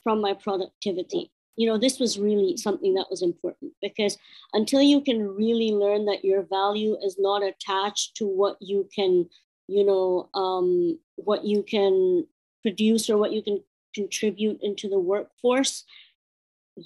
from 0.02 0.20
my 0.20 0.34
productivity. 0.34 1.30
You 1.56 1.68
know 1.68 1.78
this 1.78 1.98
was 1.98 2.18
really 2.18 2.56
something 2.56 2.94
that 2.94 3.08
was 3.10 3.22
important 3.22 3.72
because 3.80 4.18
until 4.52 4.82
you 4.82 5.00
can 5.00 5.28
really 5.28 5.72
learn 5.72 6.06
that 6.06 6.24
your 6.24 6.42
value 6.42 6.96
is 7.02 7.16
not 7.18 7.42
attached 7.42 8.16
to 8.16 8.26
what 8.26 8.56
you 8.60 8.88
can 8.94 9.28
you 9.68 9.84
know 9.84 10.28
um, 10.34 10.98
what 11.16 11.44
you 11.44 11.62
can 11.62 12.26
produce 12.62 13.10
or 13.10 13.18
what 13.18 13.32
you 13.32 13.42
can 13.42 13.62
contribute 13.94 14.58
into 14.62 14.88
the 14.88 14.98
workforce 14.98 15.84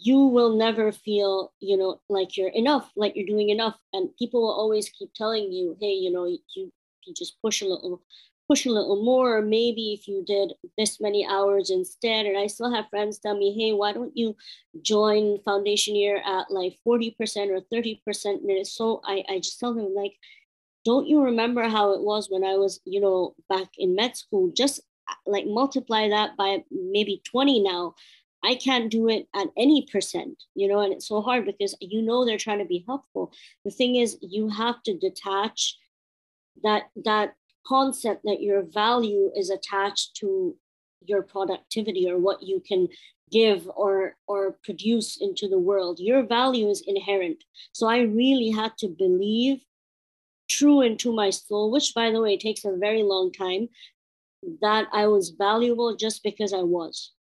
you 0.03 0.19
will 0.19 0.57
never 0.57 0.91
feel 0.91 1.53
you 1.61 1.77
know 1.77 2.01
like 2.09 2.37
you're 2.37 2.49
enough 2.51 2.91
like 2.97 3.15
you're 3.15 3.27
doing 3.27 3.51
enough 3.51 3.77
and 3.93 4.17
people 4.19 4.43
will 4.43 4.53
always 4.53 4.89
keep 4.89 5.13
telling 5.15 5.53
you 5.53 5.77
hey 5.81 5.93
you 5.93 6.11
know 6.11 6.27
you, 6.27 6.39
you 6.57 7.15
just 7.17 7.41
push 7.41 7.63
a 7.63 7.67
little 7.67 8.03
push 8.49 8.67
a 8.67 8.71
little 8.71 9.03
more 9.03 9.39
or 9.39 9.43
maybe 9.43 9.95
if 9.99 10.07
you 10.07 10.23
did 10.27 10.53
this 10.77 11.01
many 11.01 11.27
hours 11.27 11.71
instead 11.71 12.27
and 12.27 12.37
i 12.37 12.47
still 12.47 12.73
have 12.73 12.89
friends 12.91 13.19
tell 13.19 13.37
me 13.37 13.55
hey 13.57 13.73
why 13.73 13.93
don't 13.93 14.17
you 14.17 14.37
join 14.83 15.39
foundation 15.45 15.95
year 15.95 16.21
at 16.27 16.51
like 16.51 16.77
40% 16.87 17.15
or 17.51 17.61
30% 17.73 18.25
and 18.25 18.51
it's 18.51 18.77
so 18.77 19.01
i, 19.05 19.23
I 19.29 19.39
just 19.39 19.61
tell 19.61 19.75
them 19.75 19.95
like 19.95 20.15
don't 20.85 21.07
you 21.07 21.23
remember 21.23 21.69
how 21.69 21.93
it 21.93 22.03
was 22.03 22.29
when 22.29 22.45
I 22.45 22.57
was, 22.57 22.81
you 22.85 23.01
know, 23.01 23.35
back 23.49 23.69
in 23.79 23.95
med 23.95 24.17
school? 24.17 24.53
Just 24.55 24.81
like 25.27 25.47
multiply 25.47 26.09
that 26.09 26.37
by 26.37 26.63
maybe 26.71 27.23
20 27.25 27.63
now. 27.63 27.95
I 28.45 28.55
can't 28.55 28.91
do 28.91 29.09
it 29.09 29.27
at 29.35 29.49
any 29.57 29.87
percent, 29.91 30.45
you 30.55 30.69
know, 30.69 30.81
and 30.81 30.93
it's 30.93 31.09
so 31.09 31.21
hard 31.21 31.47
because 31.47 31.75
you 31.81 32.03
know 32.03 32.25
they're 32.25 32.39
trying 32.39 32.59
to 32.59 32.65
be 32.65 32.85
helpful. 32.87 33.33
The 33.65 33.71
thing 33.71 33.97
is, 33.97 34.19
you 34.21 34.49
have 34.49 34.83
to 34.85 34.97
detach 34.97 35.77
that 36.63 36.85
that 37.05 37.35
concept 37.67 38.23
that 38.25 38.43
your 38.43 38.63
value 38.63 39.31
is 39.35 39.51
attached 39.51 40.15
to 40.17 40.57
your 41.07 41.23
productivity 41.23 42.09
or 42.09 42.19
what 42.19 42.43
you 42.43 42.63
can 42.67 42.89
give 43.31 43.69
or 43.75 44.17
or 44.29 44.59
produce 44.63 45.21
into 45.21 45.49
the 45.49 45.59
world 45.59 45.99
your 45.99 46.23
value 46.23 46.69
is 46.69 46.85
inherent 46.87 47.43
so 47.73 47.89
i 47.89 48.01
really 48.01 48.51
had 48.51 48.77
to 48.77 48.87
believe 48.87 49.65
true 50.49 50.81
into 50.81 51.13
my 51.13 51.31
soul, 51.31 51.71
which 51.71 51.95
by 51.95 52.11
the 52.11 52.21
way 52.21 52.37
takes 52.37 52.65
a 52.65 52.77
very 52.77 53.03
long 53.03 53.33
time, 53.33 53.69
that 54.61 54.89
I 54.93 55.07
was 55.07 55.31
valuable 55.31 55.97
just 55.97 56.23
because 56.23 56.53
I 56.53 56.63
was. 56.63 57.13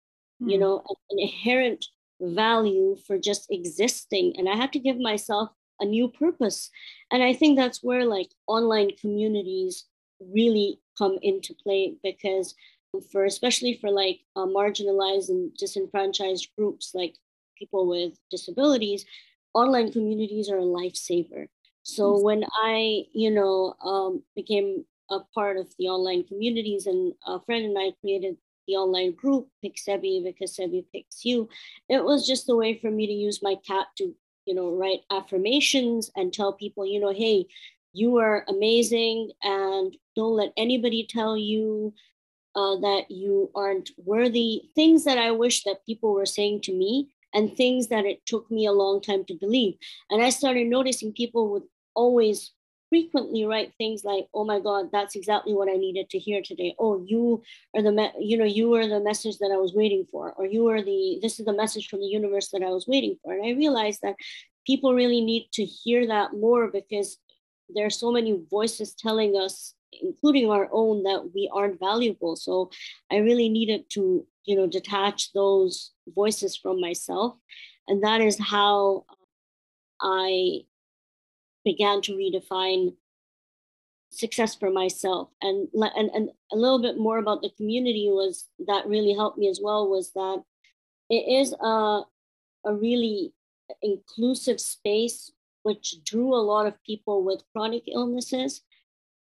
You 0.46 0.56
hmm. 0.56 0.62
know, 0.62 0.84
an 1.10 1.20
inherent 1.20 1.86
value 2.22 2.98
for 3.06 3.18
just 3.18 3.48
existing. 3.50 4.34
And 4.38 4.48
I 4.48 4.56
had 4.56 4.72
to 4.74 4.80
give 4.80 5.00
myself 5.00 5.50
a 5.80 5.86
new 5.86 6.08
purpose. 6.08 6.70
And 7.12 7.24
I 7.24 7.34
think 7.34 7.58
that's 7.58 7.84
where 7.84 8.06
like 8.06 8.30
online 8.48 8.92
communities 9.00 9.86
really 10.20 10.80
come 10.98 11.18
into 11.22 11.54
play 11.56 11.96
because 12.04 12.56
for 13.12 13.26
especially 13.26 13.78
for 13.82 13.90
like 13.90 14.20
uh, 14.36 14.46
marginalized 14.46 15.30
and 15.30 15.52
disenfranchised 15.58 16.48
groups 16.56 16.92
like 16.94 17.16
people 17.58 17.88
with 17.88 18.14
disabilities 18.30 19.04
online 19.56 19.92
communities 19.92 20.48
are 20.48 20.60
a 20.60 20.62
lifesaver 20.62 21.48
so 21.84 22.18
when 22.18 22.46
I, 22.64 23.04
you 23.12 23.30
know, 23.30 23.76
um, 23.84 24.24
became 24.36 24.86
a 25.12 25.20
part 25.36 25.58
of 25.58 25.68
the 25.78 25.90
online 25.90 26.24
communities, 26.24 26.88
and 26.88 27.14
a 27.28 27.42
friend 27.42 27.66
and 27.66 27.78
I 27.78 27.92
created 28.00 28.38
the 28.68 28.76
online 28.76 29.14
group 29.14 29.48
Pick 29.62 29.78
Sebbie 29.78 30.22
because 30.24 30.56
Sebbie 30.56 30.86
picks 30.94 31.26
you, 31.26 31.50
it 31.90 32.04
was 32.04 32.28
just 32.28 32.50
a 32.50 32.56
way 32.56 32.78
for 32.78 32.92
me 32.92 33.08
to 33.08 33.14
use 33.14 33.42
my 33.42 33.56
cat 33.66 33.88
to, 33.98 34.16
you 34.46 34.56
know, 34.56 34.72
write 34.76 35.02
affirmations 35.10 36.12
and 36.16 36.34
tell 36.34 36.54
people, 36.54 36.86
you 36.86 37.00
know, 37.00 37.14
hey, 37.14 37.46
you 37.94 38.18
are 38.18 38.44
amazing, 38.48 39.32
and 39.44 39.96
don't 40.16 40.36
let 40.36 40.52
anybody 40.58 41.06
tell 41.08 41.38
you 41.38 41.94
uh, 42.56 42.76
that 42.78 43.06
you 43.10 43.52
aren't 43.56 43.92
worthy. 43.98 44.64
Things 44.76 45.04
that 45.06 45.18
I 45.18 45.32
wish 45.32 45.64
that 45.64 45.86
people 45.86 46.14
were 46.14 46.26
saying 46.26 46.62
to 46.62 46.74
me 46.74 47.14
and 47.34 47.56
things 47.56 47.88
that 47.88 48.06
it 48.06 48.26
took 48.26 48.50
me 48.50 48.66
a 48.66 48.72
long 48.72 49.02
time 49.02 49.26
to 49.26 49.34
believe. 49.34 49.76
And 50.10 50.22
I 50.22 50.30
started 50.30 50.68
noticing 50.68 51.14
people 51.14 51.50
would 51.50 51.64
always 51.96 52.52
frequently 52.94 53.44
write 53.44 53.74
things 53.78 54.04
like 54.04 54.28
oh 54.36 54.46
my 54.46 54.60
god 54.60 54.90
that's 54.92 55.16
exactly 55.16 55.54
what 55.54 55.68
i 55.68 55.78
needed 55.86 56.08
to 56.10 56.20
hear 56.20 56.42
today 56.44 56.76
oh 56.78 57.04
you 57.08 57.42
are 57.76 57.82
the 57.82 57.92
me- 57.92 58.20
you 58.20 58.38
know 58.38 58.52
you 58.60 58.74
are 58.76 58.88
the 58.88 59.00
message 59.00 59.38
that 59.40 59.52
i 59.52 59.58
was 59.58 59.74
waiting 59.74 60.06
for 60.12 60.32
or 60.34 60.46
you 60.46 60.68
are 60.68 60.84
the 60.84 61.18
this 61.24 61.40
is 61.40 61.46
the 61.46 61.60
message 61.64 61.88
from 61.88 62.02
the 62.02 62.14
universe 62.20 62.50
that 62.50 62.62
i 62.62 62.70
was 62.70 62.88
waiting 62.88 63.18
for 63.24 63.34
and 63.34 63.46
i 63.46 63.62
realized 63.64 64.02
that 64.04 64.16
people 64.68 64.94
really 64.94 65.22
need 65.22 65.48
to 65.52 65.66
hear 65.66 66.06
that 66.06 66.34
more 66.34 66.68
because 66.68 67.18
there 67.76 67.88
are 67.88 68.02
so 68.04 68.12
many 68.12 68.40
voices 68.52 68.94
telling 68.94 69.36
us 69.36 69.74
including 70.02 70.50
our 70.50 70.70
own, 70.72 71.04
that 71.04 71.30
we 71.34 71.50
aren't 71.54 71.80
valuable. 71.80 72.36
So 72.36 72.72
I 73.12 73.18
really 73.18 73.50
needed 73.50 73.90
to, 73.92 74.26
you 74.46 74.56
know, 74.56 74.68
detach 74.68 75.34
those 75.34 75.92
voices 76.08 76.58
from 76.58 76.82
myself. 76.82 77.36
And 77.88 78.04
that 78.04 78.22
is 78.22 78.40
how 78.40 79.06
I 80.02 80.66
began 81.64 82.02
to 82.02 82.14
redefine 82.14 82.94
success 84.14 84.56
for 84.56 84.70
myself. 84.70 85.30
And, 85.42 85.68
and 85.74 86.10
and 86.14 86.30
a 86.52 86.56
little 86.56 86.82
bit 86.82 86.98
more 86.98 87.18
about 87.18 87.42
the 87.42 87.52
community 87.58 88.10
was 88.12 88.48
that 88.68 88.88
really 88.88 89.14
helped 89.14 89.38
me 89.38 89.50
as 89.50 89.60
well 89.62 89.90
was 89.90 90.12
that 90.14 90.44
it 91.10 91.42
is 91.42 91.54
a 91.62 92.02
a 92.66 92.74
really 92.74 93.34
inclusive 93.82 94.60
space 94.60 95.32
which 95.64 95.96
drew 96.04 96.34
a 96.34 96.44
lot 96.44 96.68
of 96.68 96.84
people 96.84 97.24
with 97.24 97.44
chronic 97.54 97.84
illnesses. 97.88 98.62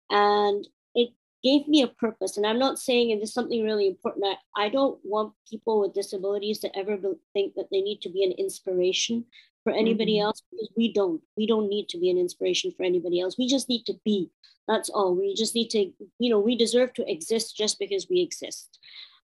And 0.09 0.67
it 0.93 1.09
gave 1.43 1.67
me 1.67 1.81
a 1.81 1.87
purpose. 1.87 2.37
And 2.37 2.45
i'm 2.45 2.59
not 2.59 2.79
saying 2.79 3.19
this 3.19 3.29
is 3.29 3.33
something 3.33 3.63
really 3.63 3.87
important. 3.87 4.23
That 4.23 4.37
i 4.55 4.69
don't 4.69 4.99
want 5.03 5.33
people 5.49 5.79
with 5.81 5.93
disabilities 5.93 6.59
to 6.59 6.77
ever 6.77 6.97
think 7.33 7.55
that 7.55 7.69
they 7.71 7.81
need 7.81 8.01
to 8.01 8.09
be 8.09 8.23
an 8.23 8.33
inspiration 8.33 9.25
for 9.63 9.73
anybody 9.73 10.15
mm-hmm. 10.15 10.25
else 10.25 10.41
because 10.51 10.69
we 10.75 10.91
don't 10.91 11.21
we 11.37 11.47
don't 11.47 11.69
need 11.69 11.89
to 11.89 11.99
be 11.99 12.09
an 12.09 12.17
inspiration 12.17 12.73
for 12.75 12.83
anybody 12.83 13.19
else. 13.19 13.37
We 13.37 13.47
just 13.47 13.69
need 13.69 13.85
to 13.85 13.93
be. 14.05 14.31
That's 14.67 14.89
all. 14.89 15.15
We 15.15 15.33
just 15.35 15.55
need 15.55 15.69
to 15.71 15.91
you 16.19 16.29
know 16.29 16.39
we 16.39 16.55
deserve 16.55 16.93
to 16.93 17.11
exist 17.11 17.57
just 17.57 17.79
because 17.79 18.07
we 18.09 18.21
exist. 18.21 18.79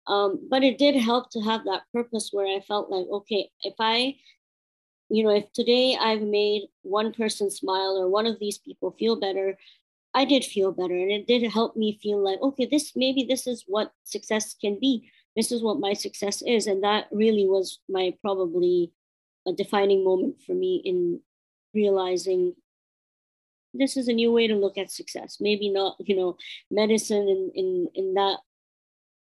Um, 0.06 0.46
but 0.48 0.62
it 0.62 0.78
did 0.78 0.94
help 0.94 1.30
to 1.30 1.40
have 1.40 1.64
that 1.64 1.82
purpose 1.92 2.30
where 2.32 2.46
i 2.46 2.60
felt 2.60 2.88
like 2.88 3.06
okay 3.10 3.50
if 3.62 3.74
i 3.80 4.14
you 5.08 5.24
know 5.24 5.30
if 5.30 5.52
today 5.52 5.98
i've 6.00 6.22
made 6.22 6.68
one 6.82 7.12
person 7.12 7.50
smile 7.50 7.98
or 7.98 8.08
one 8.08 8.24
of 8.24 8.38
these 8.38 8.56
people 8.58 8.94
feel 9.00 9.16
better 9.16 9.58
i 10.16 10.24
did 10.24 10.44
feel 10.44 10.72
better. 10.72 10.96
And 10.96 11.10
it 11.10 11.26
did 11.26 11.48
help 11.52 11.76
me 11.76 11.98
feel 12.02 12.18
like 12.18 12.40
okay 12.40 12.66
this 12.66 12.92
maybe 12.96 13.24
this 13.24 13.46
is 13.46 13.64
what 13.68 13.92
success 14.04 14.54
can 14.54 14.78
be. 14.80 15.10
This 15.36 15.52
is 15.52 15.62
what 15.62 15.78
my 15.78 15.92
success 15.92 16.42
is. 16.42 16.66
And 16.66 16.82
that 16.82 17.08
really 17.12 17.46
was 17.46 17.80
my 17.88 18.14
probably 18.22 18.90
a 19.46 19.52
defining 19.52 20.04
moment 20.04 20.40
for 20.42 20.54
me 20.54 20.82
in 20.84 21.20
realizing 21.74 22.54
this 23.74 23.96
is 23.96 24.08
a 24.08 24.12
new 24.12 24.32
way 24.32 24.46
to 24.46 24.54
look 24.54 24.78
at 24.78 24.90
success. 24.90 25.38
Maybe 25.40 25.68
not 25.70 25.96
you 26.00 26.16
know 26.16 26.36
medicine 26.70 27.28
in 27.28 27.50
in, 27.54 27.88
in 27.94 28.14
that 28.14 28.38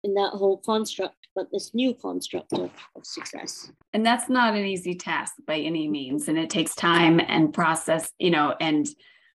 in 0.03 0.13
that 0.13 0.31
whole 0.31 0.57
construct 0.57 1.15
but 1.35 1.47
this 1.51 1.75
new 1.75 1.93
construct 1.93 2.51
of, 2.53 2.71
of 2.95 3.05
success. 3.05 3.71
And 3.93 4.03
that's 4.03 4.27
not 4.27 4.55
an 4.55 4.65
easy 4.65 4.95
task 4.95 5.33
by 5.45 5.57
any 5.57 5.87
means 5.87 6.27
and 6.27 6.37
it 6.37 6.49
takes 6.49 6.73
time 6.73 7.19
and 7.19 7.53
process 7.53 8.11
you 8.17 8.31
know 8.31 8.55
and 8.59 8.87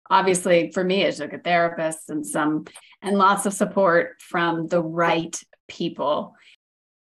obviously 0.09 0.71
for 0.71 0.83
me 0.83 1.03
it 1.03 1.15
took 1.15 1.33
a 1.33 1.39
therapist 1.39 2.09
and 2.09 2.25
some 2.25 2.65
and 3.01 3.17
lots 3.17 3.45
of 3.45 3.53
support 3.53 4.21
from 4.21 4.67
the 4.67 4.81
right 4.81 5.38
people 5.67 6.36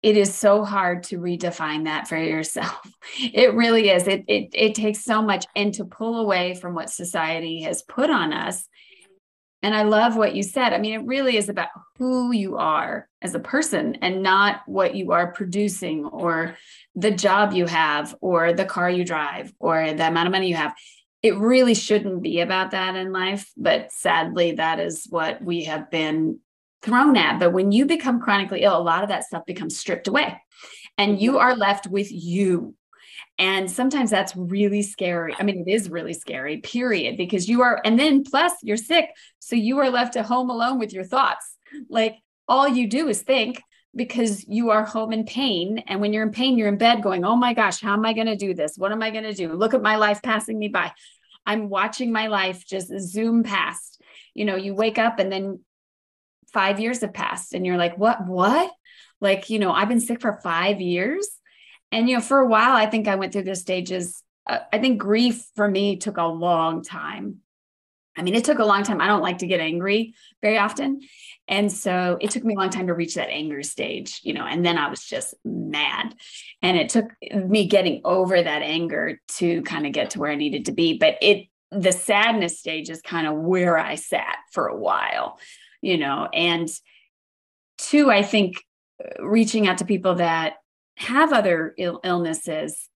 it 0.02 0.16
is 0.16 0.34
so 0.34 0.64
hard 0.64 1.04
to 1.04 1.18
redefine 1.18 1.84
that 1.84 2.08
for 2.08 2.16
yourself. 2.16 2.80
It 3.18 3.54
really 3.54 3.90
is. 3.90 4.06
It, 4.06 4.24
it, 4.26 4.50
it 4.54 4.74
takes 4.74 5.04
so 5.04 5.20
much 5.20 5.44
and 5.54 5.74
to 5.74 5.84
pull 5.84 6.20
away 6.20 6.54
from 6.54 6.74
what 6.74 6.88
society 6.88 7.62
has 7.62 7.82
put 7.82 8.10
on 8.10 8.32
us. 8.32 8.66
And 9.62 9.74
I 9.74 9.82
love 9.82 10.16
what 10.16 10.34
you 10.34 10.42
said. 10.42 10.72
I 10.72 10.78
mean, 10.78 10.94
it 10.94 11.06
really 11.06 11.36
is 11.36 11.48
about 11.48 11.68
who 11.98 12.32
you 12.32 12.56
are 12.56 13.08
as 13.20 13.34
a 13.34 13.40
person 13.40 13.98
and 14.00 14.22
not 14.22 14.62
what 14.66 14.94
you 14.94 15.12
are 15.12 15.32
producing 15.32 16.04
or 16.06 16.56
the 16.94 17.10
job 17.10 17.52
you 17.52 17.66
have 17.66 18.14
or 18.20 18.52
the 18.52 18.64
car 18.64 18.88
you 18.88 19.04
drive 19.04 19.52
or 19.58 19.92
the 19.92 20.06
amount 20.06 20.28
of 20.28 20.32
money 20.32 20.48
you 20.48 20.56
have. 20.56 20.74
It 21.22 21.36
really 21.36 21.74
shouldn't 21.74 22.22
be 22.22 22.40
about 22.40 22.70
that 22.70 22.96
in 22.96 23.12
life. 23.12 23.50
But 23.56 23.92
sadly, 23.92 24.52
that 24.52 24.80
is 24.80 25.06
what 25.10 25.42
we 25.42 25.64
have 25.64 25.90
been 25.90 26.38
thrown 26.82 27.16
at. 27.16 27.38
But 27.38 27.52
when 27.52 27.72
you 27.72 27.86
become 27.86 28.20
chronically 28.20 28.62
ill, 28.62 28.76
a 28.76 28.82
lot 28.82 29.02
of 29.02 29.08
that 29.08 29.24
stuff 29.24 29.46
becomes 29.46 29.78
stripped 29.78 30.08
away 30.08 30.40
and 30.98 31.20
you 31.20 31.32
mm-hmm. 31.32 31.40
are 31.40 31.56
left 31.56 31.86
with 31.86 32.10
you. 32.10 32.74
And 33.38 33.70
sometimes 33.70 34.10
that's 34.10 34.36
really 34.36 34.82
scary. 34.82 35.34
I 35.38 35.42
mean, 35.42 35.64
it 35.66 35.70
is 35.70 35.88
really 35.88 36.12
scary, 36.12 36.58
period, 36.58 37.16
because 37.16 37.48
you 37.48 37.62
are, 37.62 37.80
and 37.84 37.98
then 37.98 38.24
plus 38.24 38.52
you're 38.62 38.76
sick. 38.76 39.06
So 39.38 39.56
you 39.56 39.78
are 39.78 39.90
left 39.90 40.16
at 40.16 40.26
home 40.26 40.50
alone 40.50 40.78
with 40.78 40.92
your 40.92 41.04
thoughts. 41.04 41.56
Like 41.88 42.16
all 42.46 42.68
you 42.68 42.86
do 42.86 43.08
is 43.08 43.22
think 43.22 43.62
because 43.96 44.46
you 44.48 44.70
are 44.70 44.84
home 44.84 45.12
in 45.12 45.24
pain. 45.24 45.82
And 45.86 46.00
when 46.00 46.12
you're 46.12 46.22
in 46.22 46.30
pain, 46.30 46.58
you're 46.58 46.68
in 46.68 46.78
bed 46.78 47.02
going, 47.02 47.24
oh 47.24 47.36
my 47.36 47.54
gosh, 47.54 47.80
how 47.80 47.94
am 47.94 48.04
I 48.04 48.12
going 48.12 48.26
to 48.26 48.36
do 48.36 48.54
this? 48.54 48.76
What 48.76 48.92
am 48.92 49.02
I 49.02 49.10
going 49.10 49.24
to 49.24 49.34
do? 49.34 49.52
Look 49.52 49.74
at 49.74 49.82
my 49.82 49.96
life 49.96 50.22
passing 50.22 50.58
me 50.58 50.68
by. 50.68 50.92
I'm 51.46 51.68
watching 51.68 52.12
my 52.12 52.28
life 52.28 52.64
just 52.66 52.96
zoom 53.00 53.42
past. 53.42 54.00
You 54.34 54.44
know, 54.44 54.56
you 54.56 54.74
wake 54.74 54.98
up 54.98 55.18
and 55.18 55.32
then 55.32 55.60
five 56.52 56.80
years 56.80 57.00
have 57.00 57.14
passed 57.14 57.54
and 57.54 57.66
you're 57.66 57.76
like 57.76 57.96
what 57.98 58.26
what? 58.26 58.70
Like 59.20 59.50
you 59.50 59.58
know 59.58 59.72
i've 59.72 59.88
been 59.88 60.00
sick 60.00 60.20
for 60.20 60.40
five 60.42 60.80
years. 60.80 61.28
And 61.90 62.08
you 62.08 62.16
know 62.16 62.22
for 62.22 62.38
a 62.38 62.46
while 62.46 62.74
i 62.74 62.86
think 62.86 63.06
i 63.06 63.16
went 63.16 63.32
through 63.32 63.44
the 63.44 63.54
stages 63.54 64.22
uh, 64.48 64.60
i 64.72 64.78
think 64.78 64.98
grief 64.98 65.44
for 65.54 65.68
me 65.68 65.96
took 65.96 66.16
a 66.16 66.24
long 66.26 66.82
time. 66.82 67.38
I 68.16 68.22
mean 68.22 68.34
it 68.34 68.44
took 68.44 68.58
a 68.58 68.64
long 68.64 68.82
time. 68.82 69.00
I 69.00 69.06
don't 69.06 69.22
like 69.22 69.38
to 69.38 69.46
get 69.46 69.60
angry 69.60 70.14
very 70.42 70.58
often. 70.58 71.00
And 71.48 71.72
so 71.72 72.18
it 72.20 72.30
took 72.30 72.44
me 72.44 72.54
a 72.54 72.58
long 72.58 72.70
time 72.70 72.86
to 72.86 72.94
reach 72.94 73.14
that 73.16 73.28
anger 73.30 73.62
stage 73.62 74.20
you 74.22 74.32
know 74.32 74.44
and 74.44 74.64
then 74.64 74.78
i 74.78 74.88
was 74.88 75.04
just 75.04 75.34
mad. 75.44 76.14
And 76.60 76.76
it 76.76 76.88
took 76.88 77.06
me 77.32 77.66
getting 77.66 78.00
over 78.04 78.42
that 78.42 78.62
anger 78.62 79.20
to 79.38 79.62
kind 79.62 79.86
of 79.86 79.92
get 79.92 80.10
to 80.10 80.18
where 80.18 80.32
i 80.32 80.36
needed 80.36 80.66
to 80.66 80.72
be. 80.72 80.98
But 80.98 81.18
it 81.22 81.46
the 81.70 81.92
sadness 81.92 82.58
stage 82.58 82.90
is 82.90 83.00
kind 83.00 83.26
of 83.26 83.34
where 83.34 83.78
i 83.78 83.94
sat 83.94 84.36
for 84.52 84.66
a 84.66 84.76
while 84.76 85.38
you 85.82 85.98
know, 85.98 86.28
and 86.32 86.68
two, 87.78 88.10
I 88.10 88.22
think 88.22 88.56
uh, 89.02 89.24
reaching 89.24 89.66
out 89.66 89.78
to 89.78 89.84
people 89.84 90.16
that 90.16 90.54
have 90.96 91.32
other 91.32 91.74
Ill- 91.76 92.00
illnesses, 92.04 92.88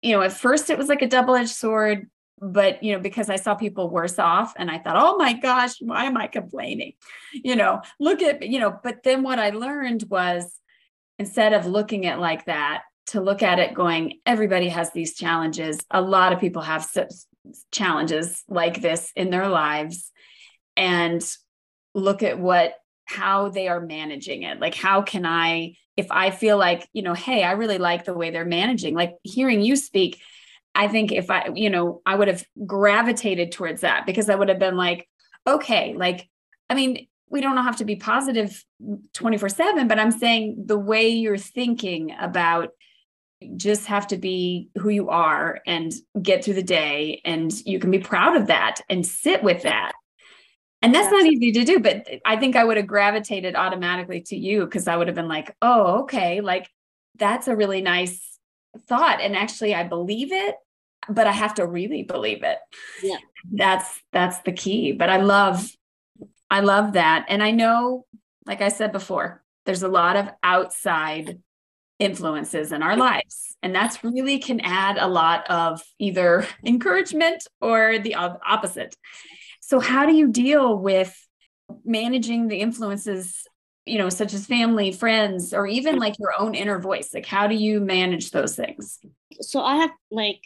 you 0.00 0.16
know, 0.16 0.22
at 0.22 0.32
first 0.32 0.70
it 0.70 0.78
was 0.78 0.88
like 0.88 1.02
a 1.02 1.08
double 1.08 1.34
edged 1.34 1.50
sword, 1.50 2.08
but 2.40 2.84
you 2.84 2.92
know 2.92 3.00
because 3.00 3.28
i 3.28 3.34
saw 3.34 3.56
people 3.56 3.90
worse 3.90 4.16
off 4.16 4.54
and 4.56 4.70
i 4.70 4.78
thought 4.78 4.94
oh 4.96 5.16
my 5.16 5.32
gosh 5.32 5.74
why 5.80 6.04
am 6.04 6.16
i 6.16 6.28
complaining? 6.28 6.92
You 7.32 7.56
know 7.56 7.82
look 7.98 8.22
at 8.22 8.46
you 8.46 8.60
know 8.60 8.78
but 8.80 9.02
then 9.02 9.24
what 9.24 9.40
i 9.40 9.50
learned 9.50 10.04
was 10.08 10.60
instead 11.18 11.52
of 11.52 11.66
looking 11.66 12.06
at 12.06 12.20
like 12.20 12.44
that 12.44 12.82
to 13.08 13.20
look 13.20 13.42
at 13.42 13.58
it 13.58 13.74
going 13.74 14.20
everybody 14.26 14.68
has 14.68 14.92
these 14.92 15.14
challenges. 15.14 15.78
A 15.90 16.00
lot 16.00 16.32
of 16.32 16.40
people 16.40 16.62
have 16.62 16.88
challenges 17.72 18.44
like 18.48 18.82
this 18.82 19.12
in 19.16 19.30
their 19.30 19.48
lives. 19.48 20.10
And 20.76 21.22
look 21.94 22.22
at 22.22 22.38
what 22.38 22.74
how 23.04 23.48
they 23.48 23.68
are 23.68 23.80
managing 23.80 24.42
it. 24.42 24.60
Like 24.60 24.74
how 24.74 25.02
can 25.02 25.24
i 25.24 25.74
if 25.98 26.06
i 26.10 26.30
feel 26.30 26.56
like 26.56 26.88
you 26.94 27.02
know 27.02 27.12
hey 27.12 27.42
i 27.42 27.52
really 27.52 27.76
like 27.76 28.04
the 28.04 28.14
way 28.14 28.30
they're 28.30 28.46
managing 28.46 28.94
like 28.94 29.16
hearing 29.24 29.60
you 29.60 29.76
speak 29.76 30.22
i 30.74 30.88
think 30.88 31.12
if 31.12 31.28
i 31.28 31.50
you 31.54 31.68
know 31.68 32.00
i 32.06 32.14
would 32.14 32.28
have 32.28 32.44
gravitated 32.64 33.52
towards 33.52 33.82
that 33.82 34.06
because 34.06 34.30
i 34.30 34.34
would 34.34 34.48
have 34.48 34.60
been 34.60 34.76
like 34.76 35.06
okay 35.46 35.94
like 35.94 36.28
i 36.70 36.74
mean 36.74 37.06
we 37.30 37.42
don't 37.42 37.56
have 37.58 37.76
to 37.76 37.84
be 37.84 37.96
positive 37.96 38.64
24 39.12 39.48
7 39.48 39.88
but 39.88 39.98
i'm 39.98 40.12
saying 40.12 40.62
the 40.64 40.78
way 40.78 41.08
you're 41.08 41.36
thinking 41.36 42.14
about 42.18 42.70
just 43.56 43.86
have 43.86 44.06
to 44.06 44.16
be 44.16 44.68
who 44.78 44.88
you 44.88 45.10
are 45.10 45.60
and 45.66 45.92
get 46.20 46.44
through 46.44 46.54
the 46.54 46.62
day 46.62 47.20
and 47.24 47.52
you 47.66 47.78
can 47.78 47.90
be 47.90 47.98
proud 47.98 48.36
of 48.36 48.46
that 48.46 48.80
and 48.88 49.06
sit 49.06 49.42
with 49.42 49.62
that 49.62 49.92
and 50.80 50.94
that's 50.94 51.10
not 51.10 51.26
easy 51.26 51.52
to 51.52 51.64
do, 51.64 51.80
but 51.80 52.06
I 52.24 52.36
think 52.36 52.54
I 52.54 52.64
would 52.64 52.76
have 52.76 52.86
gravitated 52.86 53.56
automatically 53.56 54.20
to 54.22 54.36
you 54.36 54.64
because 54.64 54.86
I 54.86 54.96
would 54.96 55.08
have 55.08 55.16
been 55.16 55.28
like, 55.28 55.56
oh, 55.60 56.02
okay, 56.02 56.40
like 56.40 56.68
that's 57.16 57.48
a 57.48 57.56
really 57.56 57.80
nice 57.80 58.38
thought. 58.86 59.20
And 59.20 59.36
actually, 59.36 59.74
I 59.74 59.82
believe 59.82 60.32
it, 60.32 60.54
but 61.08 61.26
I 61.26 61.32
have 61.32 61.54
to 61.54 61.66
really 61.66 62.04
believe 62.04 62.44
it. 62.44 62.58
Yeah. 63.02 63.16
That's 63.50 64.00
that's 64.12 64.38
the 64.40 64.52
key. 64.52 64.92
But 64.92 65.10
I 65.10 65.16
love, 65.16 65.68
I 66.50 66.60
love 66.60 66.92
that. 66.92 67.26
And 67.28 67.42
I 67.42 67.50
know, 67.50 68.06
like 68.46 68.62
I 68.62 68.68
said 68.68 68.92
before, 68.92 69.42
there's 69.66 69.82
a 69.82 69.88
lot 69.88 70.16
of 70.16 70.30
outside 70.42 71.40
influences 71.98 72.70
in 72.70 72.82
our 72.82 72.96
lives. 72.96 73.56
And 73.62 73.74
that's 73.74 74.04
really 74.04 74.38
can 74.38 74.60
add 74.60 74.98
a 74.98 75.08
lot 75.08 75.50
of 75.50 75.82
either 75.98 76.46
encouragement 76.64 77.46
or 77.60 77.98
the 77.98 78.14
opposite. 78.14 78.94
So, 79.68 79.80
how 79.80 80.06
do 80.06 80.14
you 80.14 80.28
deal 80.28 80.78
with 80.78 81.14
managing 81.84 82.48
the 82.48 82.56
influences, 82.56 83.46
you 83.84 83.98
know, 83.98 84.08
such 84.08 84.32
as 84.32 84.46
family, 84.46 84.92
friends, 84.92 85.52
or 85.52 85.66
even 85.66 85.98
like 85.98 86.18
your 86.18 86.32
own 86.38 86.54
inner 86.54 86.78
voice? 86.78 87.12
Like, 87.12 87.26
how 87.26 87.46
do 87.46 87.54
you 87.54 87.78
manage 87.78 88.30
those 88.30 88.56
things? 88.56 88.98
So, 89.42 89.60
I 89.60 89.76
have 89.76 89.90
like 90.10 90.40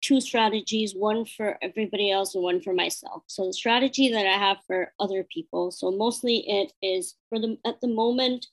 two 0.00 0.22
strategies 0.22 0.94
one 0.94 1.26
for 1.26 1.58
everybody 1.60 2.10
else 2.10 2.34
and 2.34 2.42
one 2.42 2.62
for 2.62 2.72
myself. 2.72 3.24
So, 3.26 3.44
the 3.44 3.52
strategy 3.52 4.10
that 4.10 4.24
I 4.24 4.38
have 4.38 4.56
for 4.66 4.94
other 4.98 5.22
people, 5.22 5.70
so 5.70 5.90
mostly 5.90 6.38
it 6.48 6.72
is 6.80 7.16
for 7.28 7.38
the 7.38 7.58
at 7.66 7.82
the 7.82 7.88
moment, 7.88 8.46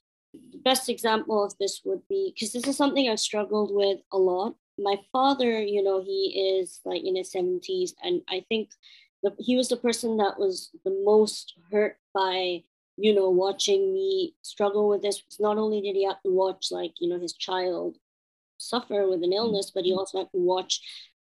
the 0.51 0.57
best 0.57 0.89
example 0.89 1.41
of 1.41 1.57
this 1.61 1.79
would 1.85 2.01
be 2.09 2.33
because 2.35 2.51
this 2.51 2.67
is 2.67 2.75
something 2.75 3.07
I've 3.07 3.21
struggled 3.21 3.73
with 3.73 3.99
a 4.11 4.17
lot. 4.17 4.55
My 4.77 4.97
father, 5.13 5.61
you 5.61 5.81
know, 5.81 6.01
he 6.03 6.59
is 6.59 6.81
like 6.83 7.05
in 7.05 7.15
his 7.15 7.31
70s, 7.31 7.91
and 8.03 8.21
I 8.29 8.43
think 8.49 8.71
the, 9.29 9.43
he 9.43 9.55
was 9.55 9.69
the 9.69 9.77
person 9.77 10.17
that 10.17 10.39
was 10.39 10.69
the 10.85 11.01
most 11.03 11.53
hurt 11.71 11.97
by 12.13 12.63
you 12.97 13.13
know 13.13 13.29
watching 13.29 13.93
me 13.93 14.35
struggle 14.41 14.89
with 14.89 15.01
this 15.01 15.21
not 15.39 15.57
only 15.57 15.81
did 15.81 15.95
he 15.95 16.05
have 16.05 16.21
to 16.23 16.31
watch 16.31 16.67
like 16.71 16.93
you 16.99 17.09
know 17.09 17.19
his 17.19 17.33
child 17.33 17.97
suffer 18.57 19.07
with 19.07 19.23
an 19.23 19.33
illness 19.33 19.71
but 19.73 19.83
he 19.83 19.93
also 19.93 20.19
had 20.19 20.31
to 20.31 20.39
watch 20.39 20.81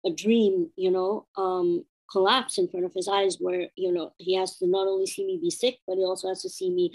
a 0.05 0.11
dream 0.11 0.69
you 0.75 0.91
know 0.91 1.25
um 1.35 1.83
collapse 2.11 2.57
in 2.57 2.67
front 2.67 2.85
of 2.85 2.93
his 2.93 3.07
eyes 3.07 3.37
where 3.39 3.67
you 3.75 3.91
know 3.91 4.13
he 4.17 4.35
has 4.35 4.57
to 4.57 4.67
not 4.67 4.87
only 4.87 5.05
see 5.05 5.25
me 5.25 5.39
be 5.41 5.49
sick 5.49 5.79
but 5.87 5.97
he 5.97 6.03
also 6.03 6.29
has 6.29 6.41
to 6.41 6.49
see 6.49 6.69
me 6.69 6.91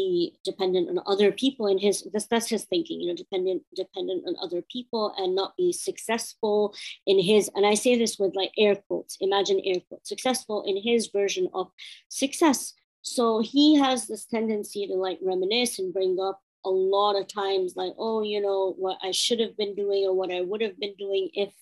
be 0.00 0.36
dependent 0.44 0.88
on 0.90 0.98
other 1.06 1.30
people 1.30 1.66
and 1.70 1.80
his 1.80 1.96
that's, 2.12 2.26
that's 2.26 2.50
his 2.54 2.64
thinking 2.64 3.00
you 3.00 3.08
know 3.08 3.16
dependent 3.24 3.62
dependent 3.74 4.24
on 4.26 4.34
other 4.42 4.62
people 4.74 5.14
and 5.18 5.34
not 5.34 5.56
be 5.56 5.72
successful 5.72 6.74
in 7.06 7.18
his 7.30 7.50
and 7.54 7.64
i 7.64 7.74
say 7.74 7.92
this 7.96 8.18
with 8.18 8.34
like 8.34 8.52
air 8.58 8.76
quotes 8.88 9.16
imagine 9.20 9.60
air 9.64 9.80
quotes 9.88 10.08
successful 10.08 10.64
in 10.66 10.76
his 10.76 11.08
version 11.08 11.48
of 11.54 11.70
success. 12.08 12.74
So 13.02 13.40
he 13.40 13.76
has 13.76 14.06
this 14.06 14.24
tendency 14.24 14.86
to 14.86 14.94
like 14.94 15.18
reminisce 15.22 15.78
and 15.78 15.92
bring 15.92 16.18
up 16.20 16.40
a 16.64 16.70
lot 16.70 17.20
of 17.20 17.28
times 17.28 17.74
like 17.76 17.92
oh 17.98 18.22
you 18.22 18.40
know 18.40 18.74
what 18.78 18.96
i 19.02 19.10
should 19.10 19.38
have 19.38 19.54
been 19.58 19.74
doing 19.74 20.04
or 20.04 20.14
what 20.14 20.32
i 20.32 20.40
would 20.40 20.62
have 20.62 20.78
been 20.80 20.94
doing 20.96 21.28
if 21.34 21.52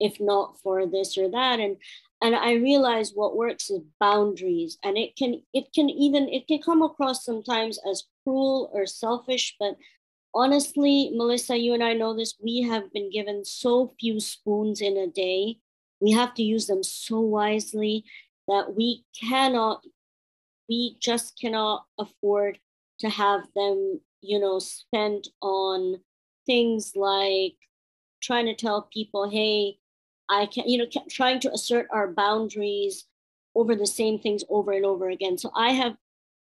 if 0.00 0.20
not 0.20 0.60
for 0.62 0.86
this 0.86 1.16
or 1.16 1.30
that. 1.30 1.60
And 1.60 1.76
and 2.26 2.34
i 2.34 2.54
realize 2.54 3.12
what 3.14 3.36
works 3.36 3.70
is 3.70 3.80
boundaries 4.00 4.78
and 4.82 4.98
it 4.98 5.14
can 5.16 5.40
it 5.54 5.72
can 5.72 5.88
even 5.88 6.28
it 6.28 6.46
can 6.48 6.60
come 6.60 6.82
across 6.82 7.24
sometimes 7.24 7.78
as 7.88 8.04
cruel 8.24 8.68
or 8.74 8.84
selfish 8.84 9.54
but 9.60 9.76
honestly 10.34 11.10
melissa 11.14 11.56
you 11.56 11.72
and 11.72 11.84
i 11.84 11.92
know 11.92 12.16
this 12.16 12.34
we 12.42 12.62
have 12.62 12.92
been 12.92 13.10
given 13.10 13.44
so 13.44 13.94
few 14.00 14.18
spoons 14.20 14.80
in 14.80 14.96
a 14.96 15.06
day. 15.06 15.58
We 16.00 16.12
have 16.12 16.34
to 16.34 16.42
use 16.42 16.66
them 16.66 16.82
so 16.82 17.20
wisely 17.20 18.04
that 18.48 18.74
we 18.76 19.04
cannot 19.18 19.82
we 20.68 20.96
just 21.00 21.38
cannot 21.40 21.84
afford 21.98 22.58
to 23.00 23.08
have 23.08 23.42
them 23.54 24.00
you 24.20 24.38
know 24.38 24.58
spent 24.58 25.28
on 25.40 26.00
things 26.44 26.92
like 26.96 27.56
trying 28.20 28.46
to 28.46 28.54
tell 28.54 28.88
people 28.92 29.30
hey 29.30 29.78
I 30.28 30.46
can, 30.46 30.68
you 30.68 30.78
know, 30.78 30.86
trying 31.08 31.40
to 31.40 31.52
assert 31.52 31.86
our 31.90 32.08
boundaries 32.08 33.04
over 33.54 33.74
the 33.74 33.86
same 33.86 34.18
things 34.18 34.44
over 34.48 34.72
and 34.72 34.84
over 34.84 35.08
again. 35.08 35.38
So 35.38 35.50
I 35.54 35.70
have 35.72 35.96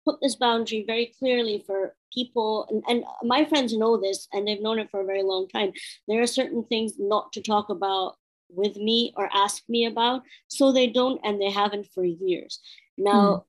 put 0.06 0.20
this 0.22 0.36
boundary 0.36 0.84
very 0.86 1.13
clearly 1.20 1.63
for 1.65 1.96
people, 2.13 2.68
and, 2.70 2.84
and 2.88 3.04
my 3.24 3.46
friends 3.46 3.76
know 3.76 3.98
this, 3.98 4.28
and 4.34 4.48
they've 4.48 4.62
known 4.62 4.80
it 4.80 4.89
for 4.89 5.02
a 5.02 5.06
very 5.06 5.24
long 5.24 5.48
time. 5.48 5.72
There 6.08 6.22
are 6.22 6.28
certain 6.28 6.63
things 6.63 6.94
not 6.98 7.34
to 7.34 7.42
talk 7.42 7.70
about 7.70 8.15
with 8.50 8.78
me 8.78 9.13
or 9.15 9.30
ask 9.34 9.63
me 9.70 9.86
about, 9.86 10.24
so 10.48 10.72
they 10.72 10.88
don't, 10.88 11.22
and 11.24 11.39
they 11.39 11.52
haven't 11.52 11.88
for 11.94 12.04
years. 12.04 12.60
Now, 12.98 13.46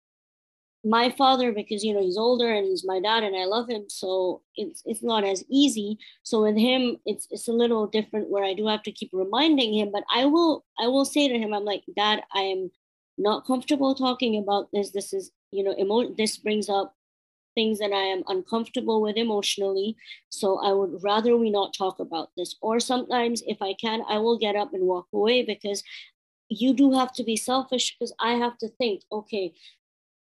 my 0.84 1.10
father 1.10 1.52
because 1.52 1.84
you 1.84 1.92
know 1.92 2.00
he's 2.00 2.16
older 2.16 2.50
and 2.50 2.66
he's 2.66 2.86
my 2.86 3.00
dad 3.00 3.22
and 3.22 3.36
I 3.36 3.44
love 3.44 3.68
him 3.68 3.84
so 3.88 4.42
it's 4.56 4.82
it's 4.86 5.02
not 5.02 5.24
as 5.24 5.44
easy. 5.50 5.98
So 6.22 6.42
with 6.42 6.56
him 6.56 6.96
it's 7.04 7.26
it's 7.30 7.48
a 7.48 7.52
little 7.52 7.86
different 7.86 8.30
where 8.30 8.44
I 8.44 8.54
do 8.54 8.66
have 8.66 8.82
to 8.84 8.92
keep 8.92 9.10
reminding 9.12 9.74
him 9.74 9.90
but 9.92 10.04
I 10.12 10.24
will 10.24 10.64
I 10.78 10.86
will 10.86 11.04
say 11.04 11.28
to 11.28 11.38
him 11.38 11.52
I'm 11.52 11.64
like 11.64 11.82
dad 11.96 12.22
I 12.34 12.40
am 12.42 12.70
not 13.18 13.46
comfortable 13.46 13.94
talking 13.94 14.38
about 14.38 14.68
this. 14.72 14.90
This 14.92 15.12
is 15.12 15.30
you 15.50 15.62
know 15.62 15.74
emo- 15.78 16.14
this 16.14 16.38
brings 16.38 16.70
up 16.70 16.94
things 17.54 17.78
that 17.80 17.92
I 17.92 18.04
am 18.14 18.22
uncomfortable 18.28 19.02
with 19.02 19.16
emotionally. 19.16 19.96
So 20.30 20.58
I 20.60 20.72
would 20.72 21.02
rather 21.02 21.36
we 21.36 21.50
not 21.50 21.74
talk 21.74 21.98
about 21.98 22.30
this. 22.36 22.56
Or 22.62 22.80
sometimes 22.80 23.42
if 23.46 23.60
I 23.60 23.74
can 23.74 24.02
I 24.08 24.18
will 24.18 24.38
get 24.38 24.56
up 24.56 24.72
and 24.72 24.84
walk 24.84 25.08
away 25.12 25.42
because 25.42 25.82
you 26.48 26.74
do 26.74 26.92
have 26.92 27.12
to 27.12 27.24
be 27.24 27.36
selfish 27.36 27.96
because 27.96 28.12
I 28.18 28.32
have 28.32 28.58
to 28.58 28.68
think, 28.68 29.02
okay, 29.12 29.52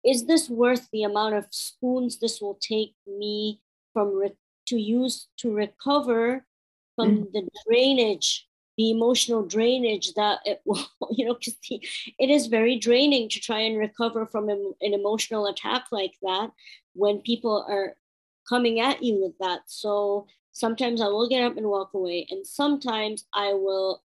is 0.06 0.26
this 0.26 0.50
worth 0.50 0.88
the 0.92 1.04
amount 1.04 1.36
of 1.36 1.46
spoons 1.52 2.20
this 2.20 2.42
will 2.42 2.58
take 2.62 2.94
me 3.08 3.62
from 3.94 4.16
re- 4.16 4.38
to 4.68 4.80
use 4.80 5.28
to 5.38 5.54
recover 5.54 6.46
from 6.96 7.18
mm. 7.18 7.32
the 7.34 7.48
drainage 7.68 8.48
the 8.78 8.92
emotional 8.92 9.46
drainage 9.46 10.14
that 10.14 10.40
it 10.46 10.62
will 10.66 10.86
you 11.12 11.26
know 11.26 11.34
because 11.34 11.58
it 11.62 12.30
is 12.30 12.48
very 12.48 12.78
draining 12.78 13.30
to 13.30 13.40
try 13.40 13.60
and 13.60 13.78
recover 13.78 14.26
from 14.26 14.50
an, 14.50 14.74
an 14.82 14.94
emotional 14.94 15.48
attack 15.48 15.86
like 15.92 16.14
that 16.22 16.50
when 16.94 17.20
people 17.22 17.66
are 17.70 17.96
coming 18.48 18.80
at 18.80 19.04
you 19.04 19.22
with 19.22 19.38
that 19.40 19.60
so 19.68 20.26
sometimes 20.52 21.02
i 21.02 21.08
will 21.08 21.30
get 21.30 21.44
up 21.44 21.58
and 21.58 21.68
walk 21.68 21.94
away 21.94 22.26
and 22.30 22.46
sometimes 22.46 23.26
i 23.34 23.54
will 23.54 24.02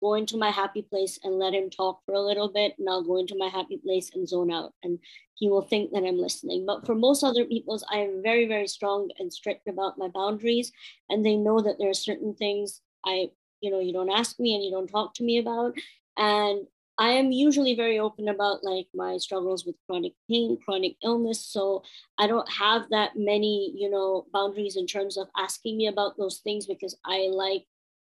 go 0.00 0.14
into 0.14 0.36
my 0.36 0.50
happy 0.50 0.82
place 0.82 1.18
and 1.22 1.38
let 1.38 1.54
him 1.54 1.70
talk 1.70 2.00
for 2.04 2.14
a 2.14 2.20
little 2.20 2.48
bit 2.48 2.74
and 2.78 2.88
I'll 2.88 3.02
go 3.02 3.16
into 3.16 3.36
my 3.36 3.48
happy 3.48 3.78
place 3.78 4.10
and 4.14 4.28
zone 4.28 4.50
out 4.50 4.72
and 4.82 4.98
he 5.34 5.48
will 5.48 5.62
think 5.62 5.92
that 5.92 6.04
I'm 6.04 6.18
listening. 6.18 6.66
But 6.66 6.86
for 6.86 6.94
most 6.94 7.22
other 7.22 7.44
people's, 7.44 7.84
I 7.90 7.98
am 7.98 8.22
very, 8.22 8.46
very 8.46 8.66
strong 8.66 9.10
and 9.18 9.32
strict 9.32 9.68
about 9.68 9.98
my 9.98 10.08
boundaries 10.08 10.72
and 11.08 11.24
they 11.24 11.36
know 11.36 11.60
that 11.60 11.76
there 11.78 11.90
are 11.90 11.94
certain 11.94 12.34
things 12.34 12.80
I, 13.04 13.30
you 13.60 13.70
know, 13.70 13.80
you 13.80 13.92
don't 13.92 14.10
ask 14.10 14.38
me 14.38 14.54
and 14.54 14.64
you 14.64 14.70
don't 14.70 14.88
talk 14.88 15.14
to 15.14 15.24
me 15.24 15.38
about. 15.38 15.74
And 16.16 16.66
I 16.98 17.10
am 17.10 17.30
usually 17.30 17.76
very 17.76 18.00
open 18.00 18.28
about 18.28 18.64
like 18.64 18.88
my 18.92 19.18
struggles 19.18 19.64
with 19.64 19.76
chronic 19.86 20.14
pain, 20.28 20.58
chronic 20.64 20.96
illness. 21.04 21.40
So 21.40 21.84
I 22.18 22.26
don't 22.26 22.50
have 22.50 22.90
that 22.90 23.12
many, 23.14 23.72
you 23.76 23.88
know, 23.88 24.26
boundaries 24.32 24.76
in 24.76 24.86
terms 24.86 25.16
of 25.16 25.28
asking 25.36 25.76
me 25.76 25.86
about 25.86 26.16
those 26.18 26.38
things 26.38 26.66
because 26.66 26.98
I 27.04 27.28
like 27.30 27.66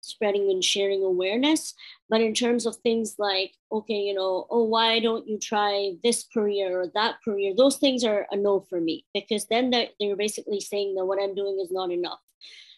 spreading 0.05 0.49
and 0.49 0.63
sharing 0.63 1.03
awareness. 1.03 1.73
But 2.09 2.21
in 2.21 2.33
terms 2.33 2.65
of 2.65 2.75
things 2.77 3.15
like, 3.17 3.53
okay, 3.71 3.95
you 3.95 4.13
know, 4.13 4.47
oh, 4.49 4.63
why 4.63 4.99
don't 4.99 5.27
you 5.27 5.39
try 5.39 5.93
this 6.03 6.25
career 6.33 6.79
or 6.79 6.87
that 6.93 7.15
career? 7.23 7.53
Those 7.55 7.77
things 7.77 8.03
are 8.03 8.27
a 8.31 8.37
no 8.37 8.59
for 8.69 8.79
me 8.79 9.05
because 9.13 9.47
then 9.47 9.71
they're, 9.71 9.89
they're 9.99 10.15
basically 10.15 10.59
saying 10.59 10.95
that 10.95 11.05
what 11.05 11.21
I'm 11.21 11.35
doing 11.35 11.59
is 11.61 11.71
not 11.71 11.91
enough. 11.91 12.19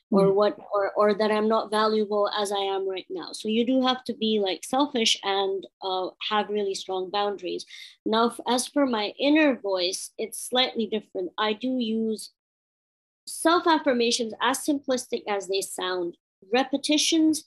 Or 0.09 0.27
mm. 0.27 0.35
what, 0.35 0.57
or 0.73 0.93
or 0.95 1.13
that 1.15 1.31
I'm 1.31 1.49
not 1.49 1.69
valuable 1.69 2.29
as 2.29 2.53
I 2.53 2.59
am 2.59 2.87
right 2.89 3.05
now. 3.09 3.33
So 3.33 3.49
you 3.49 3.65
do 3.65 3.85
have 3.85 4.05
to 4.05 4.13
be 4.13 4.39
like 4.41 4.63
selfish 4.63 5.19
and 5.21 5.67
uh, 5.81 6.07
have 6.29 6.47
really 6.47 6.75
strong 6.75 7.09
boundaries. 7.09 7.65
Now, 8.05 8.33
as 8.47 8.67
for 8.67 8.85
my 8.85 9.11
inner 9.19 9.59
voice, 9.59 10.11
it's 10.17 10.49
slightly 10.49 10.85
different. 10.85 11.31
I 11.37 11.51
do 11.51 11.77
use 11.77 12.31
self 13.27 13.67
affirmations 13.67 14.33
as 14.41 14.59
simplistic 14.59 15.23
as 15.27 15.47
they 15.47 15.61
sound 15.61 16.17
repetitions 16.53 17.43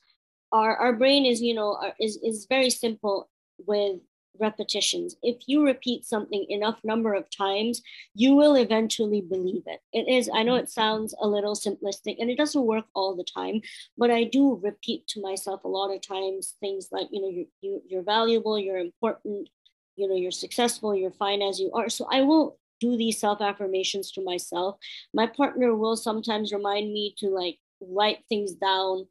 are 0.52 0.76
our 0.76 0.92
brain 0.92 1.24
is 1.26 1.40
you 1.40 1.54
know 1.54 1.76
are, 1.80 1.94
is 2.00 2.18
is 2.22 2.46
very 2.48 2.70
simple 2.70 3.28
with 3.66 4.00
repetitions. 4.38 5.16
If 5.22 5.36
you 5.46 5.64
repeat 5.64 6.06
something 6.06 6.46
enough 6.48 6.78
number 6.82 7.12
of 7.12 7.26
times 7.36 7.82
you 8.14 8.34
will 8.34 8.54
eventually 8.54 9.20
believe 9.20 9.64
it. 9.66 9.80
It 9.92 10.08
is 10.08 10.30
i 10.32 10.42
know 10.42 10.56
it 10.56 10.62
mm-hmm. 10.62 10.80
sounds 10.80 11.14
a 11.20 11.26
little 11.26 11.54
simplistic 11.54 12.16
and 12.18 12.30
it 12.30 12.36
doesn't 12.36 12.66
work 12.66 12.86
all 12.94 13.16
the 13.16 13.24
time 13.24 13.60
but 13.98 14.10
i 14.10 14.24
do 14.24 14.60
repeat 14.62 15.06
to 15.08 15.20
myself 15.20 15.64
a 15.64 15.68
lot 15.68 15.94
of 15.94 16.00
times 16.00 16.54
things 16.60 16.88
like 16.90 17.08
you 17.10 17.20
know 17.20 17.28
you, 17.28 17.46
you 17.60 17.82
you're 17.86 18.02
valuable 18.02 18.58
you're 18.58 18.78
important 18.78 19.48
you 19.96 20.08
know 20.08 20.14
you're 20.14 20.30
successful 20.30 20.94
you're 20.94 21.10
fine 21.10 21.42
as 21.42 21.60
you 21.60 21.70
are. 21.72 21.88
So 21.88 22.06
i 22.10 22.22
will 22.22 22.58
do 22.80 22.96
these 22.96 23.20
self 23.20 23.40
affirmations 23.40 24.10
to 24.12 24.24
myself. 24.24 24.78
My 25.14 25.26
partner 25.26 25.74
will 25.74 25.96
sometimes 25.96 26.52
remind 26.52 26.92
me 26.92 27.14
to 27.18 27.28
like 27.28 27.58
write 27.80 28.18
things 28.28 28.52
down 28.52 29.06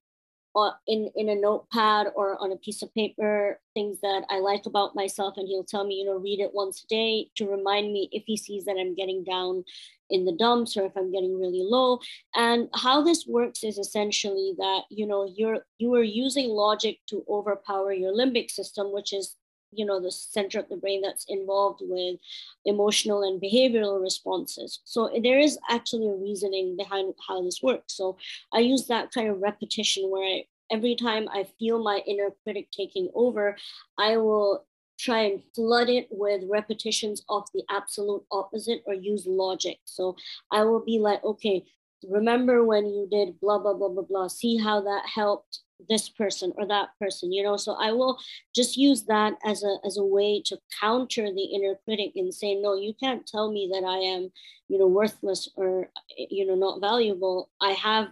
or 0.55 0.73
in, 0.87 1.11
in 1.15 1.29
a 1.29 1.35
notepad 1.35 2.07
or 2.15 2.41
on 2.41 2.51
a 2.51 2.57
piece 2.57 2.81
of 2.81 2.93
paper, 2.93 3.59
things 3.73 3.99
that 4.01 4.25
I 4.29 4.39
like 4.39 4.65
about 4.65 4.95
myself. 4.95 5.35
And 5.37 5.47
he'll 5.47 5.63
tell 5.63 5.85
me, 5.85 5.95
you 5.95 6.05
know, 6.05 6.17
read 6.17 6.39
it 6.39 6.53
once 6.53 6.83
a 6.83 6.87
day 6.87 7.29
to 7.35 7.47
remind 7.47 7.93
me 7.93 8.09
if 8.11 8.23
he 8.25 8.35
sees 8.35 8.65
that 8.65 8.77
I'm 8.79 8.95
getting 8.95 9.23
down 9.23 9.63
in 10.09 10.25
the 10.25 10.35
dumps 10.35 10.75
or 10.75 10.85
if 10.85 10.97
I'm 10.97 11.11
getting 11.11 11.39
really 11.39 11.61
low. 11.63 11.99
And 12.35 12.67
how 12.73 13.03
this 13.03 13.25
works 13.27 13.63
is 13.63 13.77
essentially 13.77 14.55
that, 14.57 14.83
you 14.89 15.05
know, 15.05 15.31
you're 15.35 15.65
you 15.77 15.93
are 15.93 16.03
using 16.03 16.49
logic 16.49 16.97
to 17.09 17.23
overpower 17.29 17.93
your 17.93 18.13
limbic 18.13 18.49
system, 18.49 18.91
which 18.91 19.13
is 19.13 19.35
you 19.71 19.85
know 19.85 19.99
the 19.99 20.11
center 20.11 20.59
of 20.59 20.69
the 20.69 20.77
brain 20.77 21.01
that's 21.01 21.25
involved 21.29 21.81
with 21.83 22.17
emotional 22.65 23.23
and 23.23 23.41
behavioral 23.41 24.01
responses. 24.01 24.79
So 24.83 25.09
there 25.23 25.39
is 25.39 25.57
actually 25.69 26.07
a 26.07 26.15
reasoning 26.15 26.75
behind 26.77 27.13
how 27.27 27.43
this 27.43 27.61
works. 27.61 27.93
So 27.93 28.17
i 28.53 28.59
use 28.59 28.87
that 28.87 29.11
kind 29.11 29.29
of 29.29 29.41
repetition 29.41 30.09
where 30.09 30.23
I, 30.23 30.43
every 30.71 30.95
time 30.95 31.27
i 31.31 31.45
feel 31.57 31.81
my 31.83 32.01
inner 32.05 32.29
critic 32.43 32.67
taking 32.71 33.09
over 33.15 33.57
i 33.97 34.17
will 34.17 34.65
try 34.99 35.21
and 35.21 35.41
flood 35.55 35.89
it 35.89 36.07
with 36.11 36.43
repetitions 36.49 37.23
of 37.29 37.43
the 37.53 37.63
absolute 37.69 38.23
opposite 38.31 38.83
or 38.85 38.93
use 38.93 39.25
logic. 39.25 39.77
So 39.85 40.15
i 40.51 40.63
will 40.63 40.83
be 40.83 40.99
like 40.99 41.23
okay 41.23 41.63
remember 42.07 42.63
when 42.63 42.85
you 42.85 43.07
did 43.09 43.39
blah 43.39 43.59
blah 43.59 43.73
blah 43.73 43.89
blah 43.89 44.03
blah. 44.03 44.27
See 44.27 44.57
how 44.57 44.81
that 44.81 45.03
helped 45.13 45.59
this 45.87 46.09
person 46.09 46.51
or 46.57 46.67
that 46.67 46.89
person 46.99 47.31
you 47.31 47.41
know 47.41 47.55
so 47.55 47.73
i 47.79 47.91
will 47.91 48.19
just 48.53 48.75
use 48.75 49.03
that 49.03 49.33
as 49.45 49.63
a 49.63 49.77
as 49.85 49.97
a 49.97 50.03
way 50.03 50.41
to 50.43 50.57
counter 50.79 51.31
the 51.33 51.43
inner 51.53 51.75
critic 51.85 52.11
and 52.15 52.33
say 52.33 52.55
no 52.55 52.75
you 52.75 52.93
can't 52.99 53.25
tell 53.25 53.51
me 53.51 53.69
that 53.71 53.85
i 53.85 53.97
am 53.97 54.29
you 54.67 54.77
know 54.77 54.87
worthless 54.87 55.49
or 55.55 55.89
you 56.17 56.45
know 56.45 56.55
not 56.55 56.81
valuable 56.81 57.49
i 57.61 57.71
have 57.71 58.09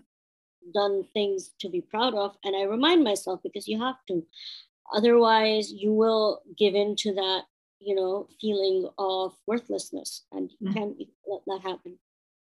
done 0.74 1.04
things 1.14 1.52
to 1.60 1.70
be 1.70 1.82
proud 1.82 2.14
of 2.14 2.38
and 2.44 2.56
i 2.56 2.64
remind 2.64 3.04
myself 3.04 3.40
because 3.44 3.68
you 3.68 3.82
have 3.82 3.98
to 4.08 4.26
otherwise 4.94 5.72
you 5.72 5.92
will 5.94 6.42
give 6.58 6.74
in 6.74 6.96
to 6.96 7.14
that 7.14 7.44
you 7.80 7.96
know, 7.96 8.28
feeling 8.40 8.90
of 8.98 9.34
worthlessness, 9.46 10.26
and 10.32 10.52
you 10.60 10.70
mm-hmm. 10.70 10.78
can't 10.78 10.98
let 11.28 11.42
that 11.48 11.62
happen. 11.64 11.98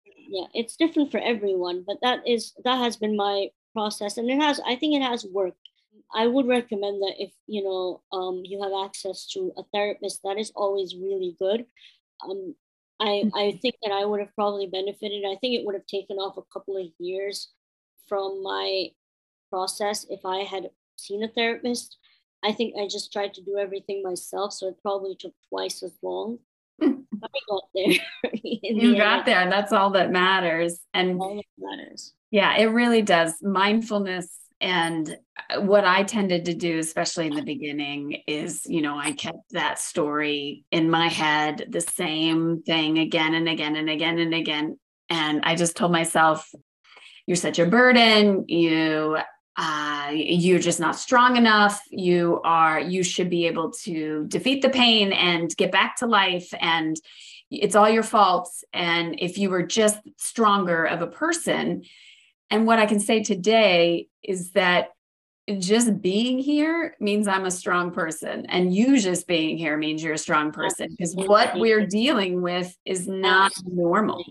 Yeah, 0.05 0.47
it's 0.55 0.77
different 0.77 1.11
for 1.11 1.19
everyone, 1.19 1.85
but 1.87 1.99
that 2.03 2.27
is 2.27 2.53
that 2.65 2.79
has 2.79 2.97
been 2.97 3.17
my 3.17 3.49
process, 3.73 4.19
and 4.19 4.31
it 4.31 4.41
has. 4.41 4.61
I 4.67 4.77
think 4.77 4.95
it 4.95 5.03
has 5.03 5.25
worked. 5.25 5.69
I 6.15 6.27
would 6.27 6.47
recommend 6.47 7.03
that 7.03 7.15
if 7.19 7.33
you 7.47 7.63
know 7.65 8.03
um, 8.13 8.43
you 8.45 8.63
have 8.63 8.73
access 8.85 9.27
to 9.29 9.53
a 9.57 9.63
therapist, 9.73 10.21
that 10.25 10.39
is 10.39 10.53
always 10.55 10.95
really 10.95 11.37
good. 11.39 11.67
Um, 12.29 12.55
I 13.01 13.07
mm-hmm. 13.07 13.37
I 13.37 13.59
think 13.61 13.77
that 13.83 13.93
I 13.93 14.05
would 14.05 14.21
have 14.21 14.35
probably 14.35 14.67
benefited. 14.67 15.25
I 15.25 15.37
think 15.41 15.55
it 15.55 15.65
would 15.65 15.75
have 15.75 15.87
taken 15.87 16.17
off 16.19 16.37
a 16.37 16.53
couple 16.53 16.77
of 16.77 16.87
years 16.99 17.49
from 18.09 18.43
my 18.43 18.89
process 19.51 20.07
if 20.09 20.25
I 20.25 20.41
had 20.41 20.71
seen 20.97 21.23
a 21.23 21.29
therapist. 21.29 21.97
I 22.45 22.53
think 22.53 22.75
I 22.77 22.89
just 22.89 23.13
tried 23.13 23.35
to 23.35 23.43
do 23.43 23.59
everything 23.59 24.03
myself, 24.03 24.53
so 24.53 24.69
it 24.69 24.83
probably 24.83 25.17
took 25.17 25.35
twice 25.49 25.83
as 25.83 25.93
long. 26.03 26.39
I 26.83 27.39
got 27.49 27.63
there. 27.75 27.95
you 28.43 28.93
the 28.93 28.99
got 28.99 29.19
end. 29.21 29.27
there, 29.27 29.41
and 29.41 29.53
that's 29.53 29.73
all 29.73 29.91
that 29.91 30.11
matters. 30.11 30.79
And 30.95 31.21
that 31.21 31.43
matters. 31.59 32.13
Yeah, 32.31 32.57
it 32.57 32.67
really 32.67 33.03
does. 33.03 33.35
Mindfulness 33.43 34.29
and 34.61 35.19
uh, 35.51 35.61
what 35.61 35.85
I 35.85 36.05
tended 36.05 36.45
to 36.47 36.55
do, 36.55 36.79
especially 36.79 37.27
in 37.27 37.35
the 37.35 37.43
beginning, 37.43 38.23
is 38.27 38.65
you 38.67 38.81
know, 38.81 38.97
I 38.97 39.13
kept 39.13 39.51
that 39.51 39.79
story 39.79 40.65
in 40.71 40.89
my 40.89 41.09
head, 41.09 41.67
the 41.69 41.81
same 41.81 42.63
thing 42.63 42.99
again 42.99 43.35
and 43.35 43.49
again 43.49 43.77
and 43.77 43.91
again 43.91 44.19
and 44.19 44.33
again. 44.33 44.79
And 45.11 45.43
I 45.45 45.57
just 45.57 45.77
told 45.77 45.93
myself, 45.93 46.49
you're 47.27 47.37
such 47.37 47.59
a 47.59 47.67
burden. 47.67 48.45
You 48.49 49.19
uh, 49.57 50.11
you're 50.13 50.59
just 50.59 50.81
not 50.81 50.97
strong 50.97 51.37
enough. 51.37 51.83
You 51.91 52.41
are 52.45 52.81
you 52.81 53.03
should 53.03 53.29
be 53.29 53.47
able 53.47 53.71
to 53.85 54.25
defeat 54.29 54.63
the 54.63 54.71
pain 54.71 55.13
and 55.13 55.55
get 55.57 55.71
back 55.71 55.97
to 55.97 56.07
life 56.07 56.53
and 56.61 56.97
it's 57.51 57.75
all 57.75 57.89
your 57.89 58.03
fault. 58.03 58.51
And 58.73 59.17
if 59.19 59.37
you 59.37 59.51
were 59.51 59.63
just 59.63 59.99
stronger 60.17 60.85
of 60.85 61.03
a 61.03 61.07
person 61.07 61.83
and 62.53 62.67
what 62.67 62.79
i 62.79 62.87
can 62.87 63.01
say 63.01 63.23
today 63.23 64.07
is 64.23 64.53
that 64.53 64.91
just 65.59 66.01
being 66.01 66.39
here 66.39 66.95
means 67.01 67.27
i'm 67.27 67.47
a 67.47 67.51
strong 67.51 67.91
person 67.91 68.47
and 68.47 68.73
you 68.73 69.01
just 69.01 69.27
being 69.27 69.59
here 69.59 69.77
means 69.77 70.05
you're 70.05 70.13
a 70.13 70.19
strong 70.19 70.53
person 70.53 70.89
because 70.91 71.17
what 71.17 71.59
we're 71.59 71.85
dealing 71.87 72.43
with 72.43 72.77
is 72.85 73.09
not 73.09 73.51
normal 73.67 74.23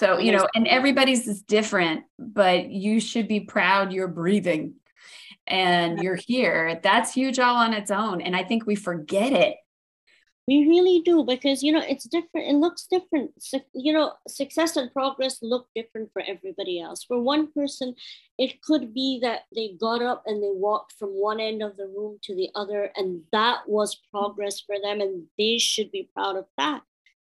so, 0.00 0.16
you 0.16 0.32
know, 0.32 0.46
and 0.54 0.66
everybody's 0.66 1.28
is 1.28 1.42
different, 1.42 2.04
but 2.18 2.70
you 2.70 3.00
should 3.00 3.28
be 3.28 3.40
proud 3.40 3.92
you're 3.92 4.08
breathing 4.08 4.76
and 5.46 6.02
you're 6.02 6.16
here. 6.16 6.80
That's 6.82 7.12
huge 7.12 7.38
all 7.38 7.56
on 7.56 7.74
its 7.74 7.90
own. 7.90 8.22
And 8.22 8.34
I 8.34 8.42
think 8.42 8.64
we 8.64 8.76
forget 8.76 9.34
it. 9.34 9.56
We 10.48 10.66
really 10.66 11.02
do 11.04 11.22
because, 11.22 11.62
you 11.62 11.70
know, 11.70 11.82
it's 11.86 12.08
different. 12.08 12.48
It 12.48 12.54
looks 12.54 12.86
different. 12.90 13.32
So, 13.40 13.60
you 13.74 13.92
know, 13.92 14.14
success 14.26 14.74
and 14.76 14.90
progress 14.90 15.40
look 15.42 15.68
different 15.76 16.08
for 16.14 16.22
everybody 16.26 16.80
else. 16.80 17.04
For 17.04 17.20
one 17.20 17.52
person, 17.52 17.94
it 18.38 18.62
could 18.62 18.94
be 18.94 19.18
that 19.20 19.40
they 19.54 19.76
got 19.78 20.00
up 20.00 20.22
and 20.24 20.42
they 20.42 20.50
walked 20.50 20.94
from 20.98 21.10
one 21.10 21.40
end 21.40 21.62
of 21.62 21.76
the 21.76 21.86
room 21.86 22.18
to 22.22 22.34
the 22.34 22.48
other, 22.54 22.90
and 22.96 23.20
that 23.32 23.68
was 23.68 23.96
mm-hmm. 23.96 24.16
progress 24.16 24.60
for 24.60 24.76
them, 24.82 25.02
and 25.02 25.24
they 25.36 25.58
should 25.58 25.92
be 25.92 26.08
proud 26.14 26.36
of 26.36 26.46
that, 26.56 26.80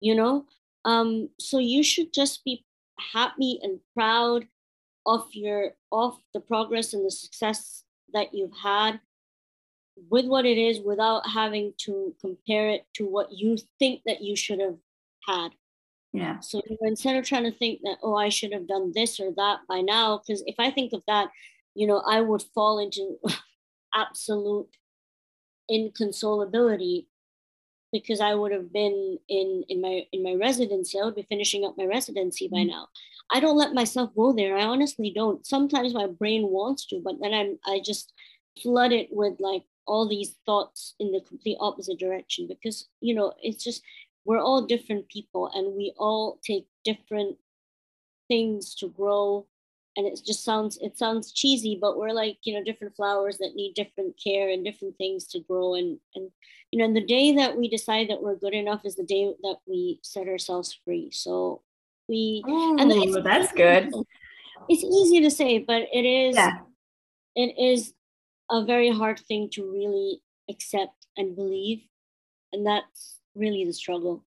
you 0.01 0.15
know? 0.15 0.47
Um, 0.85 1.31
so 1.39 1.59
you 1.59 1.83
should 1.83 2.13
just 2.13 2.45
be 2.45 2.65
happy 3.13 3.59
and 3.63 3.81
proud 3.95 4.47
of 5.07 5.27
your 5.33 5.73
of 5.93 6.19
the 6.33 6.41
progress 6.41 6.95
and 6.95 7.05
the 7.05 7.11
success 7.11 7.85
that 8.13 8.35
you've 8.35 8.57
had 8.63 9.01
with 10.11 10.27
what 10.27 10.45
it 10.45 10.59
is 10.59 10.81
without 10.81 11.29
having 11.29 11.73
to 11.79 12.15
compare 12.21 12.69
it 12.69 12.85
to 12.95 13.05
what 13.07 13.33
you 13.33 13.57
think 13.79 14.03
that 14.07 14.23
you 14.23 14.35
should 14.35 14.61
have 14.61 14.77
had. 15.27 15.51
Yeah. 16.13 16.41
So 16.41 16.61
instead 16.83 17.17
of 17.17 17.25
trying 17.25 17.45
to 17.45 17.57
think 17.57 17.81
that, 17.83 17.99
oh, 18.03 18.15
I 18.15 18.29
should 18.29 18.53
have 18.53 18.69
done 18.69 18.93
this 18.95 19.19
or 19.21 19.33
that 19.37 19.61
by 19.69 19.81
now, 19.81 20.19
because 20.19 20.43
if 20.47 20.57
I 20.59 20.71
think 20.71 20.93
of 20.93 21.03
that, 21.07 21.29
you 21.75 21.87
know, 21.87 22.03
I 22.07 22.21
would 22.21 22.43
fall 22.55 22.79
into 22.79 23.19
absolute 23.95 24.69
inconsolability 25.71 27.07
because 27.95 28.21
I 28.21 28.35
would 28.35 28.51
have 28.51 28.73
been 28.73 29.19
in 29.29 29.63
in 29.69 29.81
my 29.81 30.03
in 30.13 30.25
my 30.25 30.35
residency. 30.35 30.99
I 30.99 31.05
would 31.05 31.15
be 31.15 31.31
finishing 31.35 31.65
up 31.65 31.79
my 31.79 31.87
residency 31.87 32.49
by 32.49 32.59
mm-hmm. 32.59 32.71
now. 32.71 32.89
I 33.31 33.39
don't 33.39 33.57
let 33.57 33.73
myself 33.73 34.11
go 34.17 34.33
there. 34.33 34.57
I 34.59 34.65
honestly 34.65 35.13
don't. 35.15 35.47
Sometimes 35.47 35.95
my 35.95 36.09
brain 36.09 36.49
wants 36.49 36.87
to, 36.87 37.01
but 37.03 37.21
then 37.21 37.33
I'm 37.33 37.59
I 37.65 37.81
just 37.91 38.13
flood 38.61 38.93
it 38.93 39.09
with 39.13 39.39
like 39.39 39.63
all 39.87 40.09
these 40.09 40.35
thoughts 40.45 40.97
in 40.99 41.13
the 41.13 41.21
complete 41.21 41.57
opposite 41.61 42.01
direction 42.01 42.49
because 42.49 42.89
you 43.01 43.15
know 43.15 43.33
it's 43.41 43.63
just 43.63 43.81
we're 44.25 44.47
all 44.49 44.67
different 44.67 45.09
people 45.09 45.51
and 45.55 45.77
we 45.77 45.95
all 45.97 46.41
take 46.45 46.67
different 46.85 47.37
things 48.27 48.75
to 48.75 48.89
grow 48.89 49.47
and 49.97 50.07
it 50.07 50.21
just 50.25 50.45
sounds 50.45 50.79
it 50.81 50.99
sounds 50.99 51.33
cheesy 51.33 51.79
but 51.81 51.97
we're 51.97 52.13
like 52.13 52.39
you 52.43 52.53
know 52.53 52.65
different 52.65 52.97
flowers 52.97 53.39
that 53.39 53.55
need 53.55 53.75
different 53.75 54.15
care 54.23 54.49
and 54.49 54.65
different 54.65 54.97
things 54.97 55.27
to 55.29 55.41
grow. 55.41 55.75
And 55.75 55.99
and 56.15 56.31
you 56.71 56.79
know 56.79 56.85
and 56.85 56.97
the 56.97 57.07
day 57.07 57.33
that 57.37 57.57
we 57.57 57.69
decide 57.69 58.09
that 58.11 58.23
we're 58.23 58.37
good 58.37 58.55
enough 58.55 58.85
is 58.85 58.97
the 58.97 59.05
day 59.05 59.33
that 59.43 59.57
we 59.67 60.01
set 60.03 60.29
ourselves 60.29 60.77
free. 60.85 61.11
So 61.13 61.63
we 62.09 62.43
Ooh, 62.49 62.77
and 62.79 62.93
it's, 62.93 63.25
that's 63.25 63.53
good 63.53 63.91
it's 64.69 64.85
easy 64.85 65.21
to 65.23 65.31
say 65.31 65.59
but 65.59 65.83
it 65.93 66.05
is 66.05 66.37
yeah. 66.37 66.59
it 67.35 67.55
is 67.59 67.95
a 68.51 68.65
very 68.65 68.91
hard 68.91 69.19
thing 69.19 69.49
to 69.51 69.71
really 69.71 70.21
accept 70.49 71.07
and 71.17 71.37
believe. 71.37 71.83
And 72.53 72.67
that's 72.67 73.19
really 73.35 73.65
the 73.65 73.73
struggle 73.73 74.25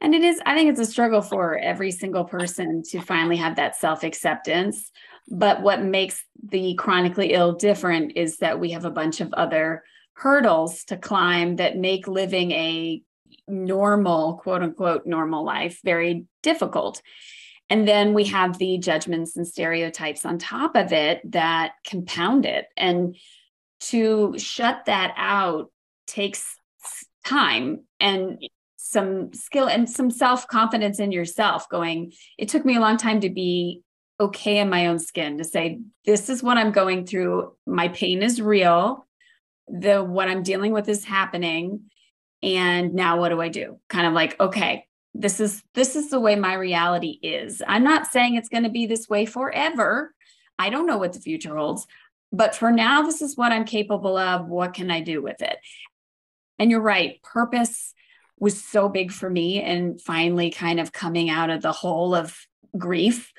and 0.00 0.14
it 0.14 0.22
is, 0.22 0.40
I 0.44 0.54
think 0.54 0.70
it's 0.70 0.80
a 0.80 0.90
struggle 0.90 1.22
for 1.22 1.56
every 1.58 1.90
single 1.90 2.24
person 2.24 2.82
to 2.90 3.00
finally 3.00 3.36
have 3.36 3.56
that 3.56 3.76
self 3.76 4.02
acceptance. 4.02 4.90
But 5.28 5.62
what 5.62 5.82
makes 5.82 6.24
the 6.42 6.74
chronically 6.74 7.32
ill 7.32 7.52
different 7.52 8.12
is 8.16 8.38
that 8.38 8.58
we 8.58 8.72
have 8.72 8.84
a 8.84 8.90
bunch 8.90 9.20
of 9.20 9.32
other 9.32 9.84
hurdles 10.14 10.84
to 10.84 10.96
climb 10.96 11.56
that 11.56 11.76
make 11.76 12.08
living 12.08 12.50
a 12.50 13.02
normal, 13.46 14.34
quote 14.34 14.62
unquote, 14.62 15.06
normal 15.06 15.44
life 15.44 15.80
very 15.84 16.26
difficult. 16.42 17.00
And 17.70 17.88
then 17.88 18.12
we 18.12 18.24
have 18.24 18.58
the 18.58 18.78
judgments 18.78 19.36
and 19.36 19.46
stereotypes 19.46 20.26
on 20.26 20.38
top 20.38 20.76
of 20.76 20.92
it 20.92 21.20
that 21.32 21.72
compound 21.88 22.44
it. 22.44 22.66
And 22.76 23.16
to 23.80 24.34
shut 24.36 24.82
that 24.86 25.14
out 25.16 25.70
takes 26.06 26.56
time 27.24 27.84
and 28.00 28.38
some 28.92 29.32
skill 29.32 29.68
and 29.68 29.88
some 29.88 30.10
self 30.10 30.46
confidence 30.48 30.98
in 31.00 31.12
yourself 31.12 31.68
going 31.68 32.12
it 32.38 32.48
took 32.48 32.64
me 32.64 32.76
a 32.76 32.80
long 32.80 32.96
time 32.96 33.20
to 33.20 33.30
be 33.30 33.82
okay 34.20 34.58
in 34.58 34.68
my 34.68 34.86
own 34.86 34.98
skin 34.98 35.38
to 35.38 35.44
say 35.44 35.80
this 36.04 36.28
is 36.28 36.42
what 36.42 36.58
i'm 36.58 36.72
going 36.72 37.06
through. 37.06 37.52
My 37.66 37.88
pain 37.88 38.22
is 38.22 38.40
real. 38.40 39.06
The 39.68 40.02
what 40.02 40.28
i'm 40.28 40.42
dealing 40.42 40.72
with 40.72 40.88
is 40.88 41.04
happening. 41.04 41.90
And 42.42 42.94
now 42.94 43.18
what 43.18 43.30
do 43.30 43.40
i 43.40 43.48
do? 43.48 43.78
Kind 43.88 44.06
of 44.06 44.12
like 44.12 44.38
okay 44.40 44.86
this 45.14 45.40
is 45.40 45.62
this 45.74 45.94
is 45.94 46.10
the 46.10 46.20
way 46.20 46.36
my 46.36 46.54
reality 46.54 47.18
is. 47.22 47.62
I'm 47.66 47.84
not 47.84 48.06
saying 48.06 48.34
it's 48.34 48.48
going 48.48 48.62
to 48.62 48.70
be 48.70 48.86
this 48.86 49.08
way 49.08 49.26
forever. 49.26 50.14
I 50.58 50.70
don't 50.70 50.86
know 50.86 50.98
what 50.98 51.12
the 51.12 51.20
future 51.20 51.56
holds. 51.56 51.86
But 52.32 52.54
for 52.54 52.72
now 52.72 53.02
this 53.02 53.20
is 53.20 53.36
what 53.36 53.52
i'm 53.52 53.64
capable 53.64 54.16
of. 54.16 54.48
What 54.48 54.74
can 54.74 54.90
i 54.90 55.00
do 55.00 55.20
with 55.22 55.42
it? 55.42 55.58
And 56.58 56.70
you're 56.70 56.80
right 56.80 57.20
purpose 57.22 57.94
was 58.42 58.60
so 58.60 58.88
big 58.88 59.12
for 59.12 59.30
me 59.30 59.62
and 59.62 60.00
finally 60.02 60.50
kind 60.50 60.80
of 60.80 60.90
coming 60.92 61.30
out 61.30 61.48
of 61.48 61.62
the 61.62 61.70
hole 61.70 62.12
of 62.12 62.36
grief 62.76 63.32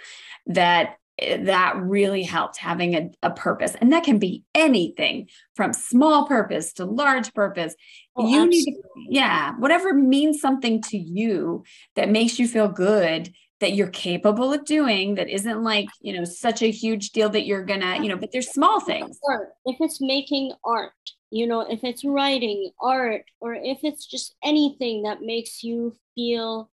that 0.45 0.95
eh, 1.19 1.43
that 1.43 1.75
really 1.75 2.23
helped 2.23 2.55
having 2.55 2.95
a, 2.95 3.09
a 3.21 3.29
purpose. 3.29 3.75
And 3.81 3.91
that 3.91 4.05
can 4.05 4.17
be 4.17 4.43
anything 4.55 5.27
from 5.57 5.73
small 5.73 6.25
purpose 6.25 6.71
to 6.73 6.85
large 6.85 7.33
purpose. 7.33 7.75
Oh, 8.15 8.29
you 8.29 8.43
absolutely. 8.43 8.57
need 8.57 8.75
to, 8.75 8.81
yeah 9.09 9.53
whatever 9.57 9.93
means 9.93 10.39
something 10.39 10.81
to 10.83 10.97
you 10.97 11.63
that 11.95 12.09
makes 12.09 12.39
you 12.39 12.47
feel 12.47 12.69
good 12.69 13.33
that 13.59 13.73
you're 13.73 13.89
capable 13.89 14.53
of 14.53 14.63
doing 14.65 15.15
that 15.15 15.29
isn't 15.29 15.63
like 15.63 15.87
you 15.99 16.13
know 16.13 16.23
such 16.23 16.61
a 16.61 16.71
huge 16.71 17.09
deal 17.09 17.29
that 17.29 17.45
you're 17.45 17.65
gonna 17.65 18.01
you 18.01 18.07
know 18.07 18.15
but 18.15 18.31
there's 18.31 18.51
small 18.51 18.79
things. 18.79 19.19
If 19.65 19.75
it's 19.81 19.99
making 19.99 20.53
art 20.63 20.93
you 21.33 21.47
know 21.47 21.61
if 21.61 21.83
it's 21.83 22.05
writing 22.05 22.69
art 22.79 23.25
or 23.41 23.55
if 23.55 23.79
it's 23.83 24.05
just 24.05 24.35
anything 24.43 25.01
that 25.01 25.23
makes 25.23 25.63
you 25.63 25.95
feel 26.13 26.69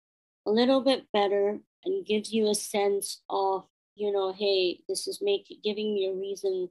a 0.45 0.51
little 0.51 0.81
bit 0.81 1.05
better 1.13 1.57
and 1.85 2.05
gives 2.05 2.33
you 2.33 2.49
a 2.49 2.55
sense 2.55 3.21
of 3.29 3.63
you 3.95 4.11
know 4.11 4.33
hey 4.33 4.79
this 4.89 5.07
is 5.07 5.19
making 5.21 5.57
giving 5.63 5.93
me 5.93 6.07
a 6.07 6.13
reason 6.13 6.69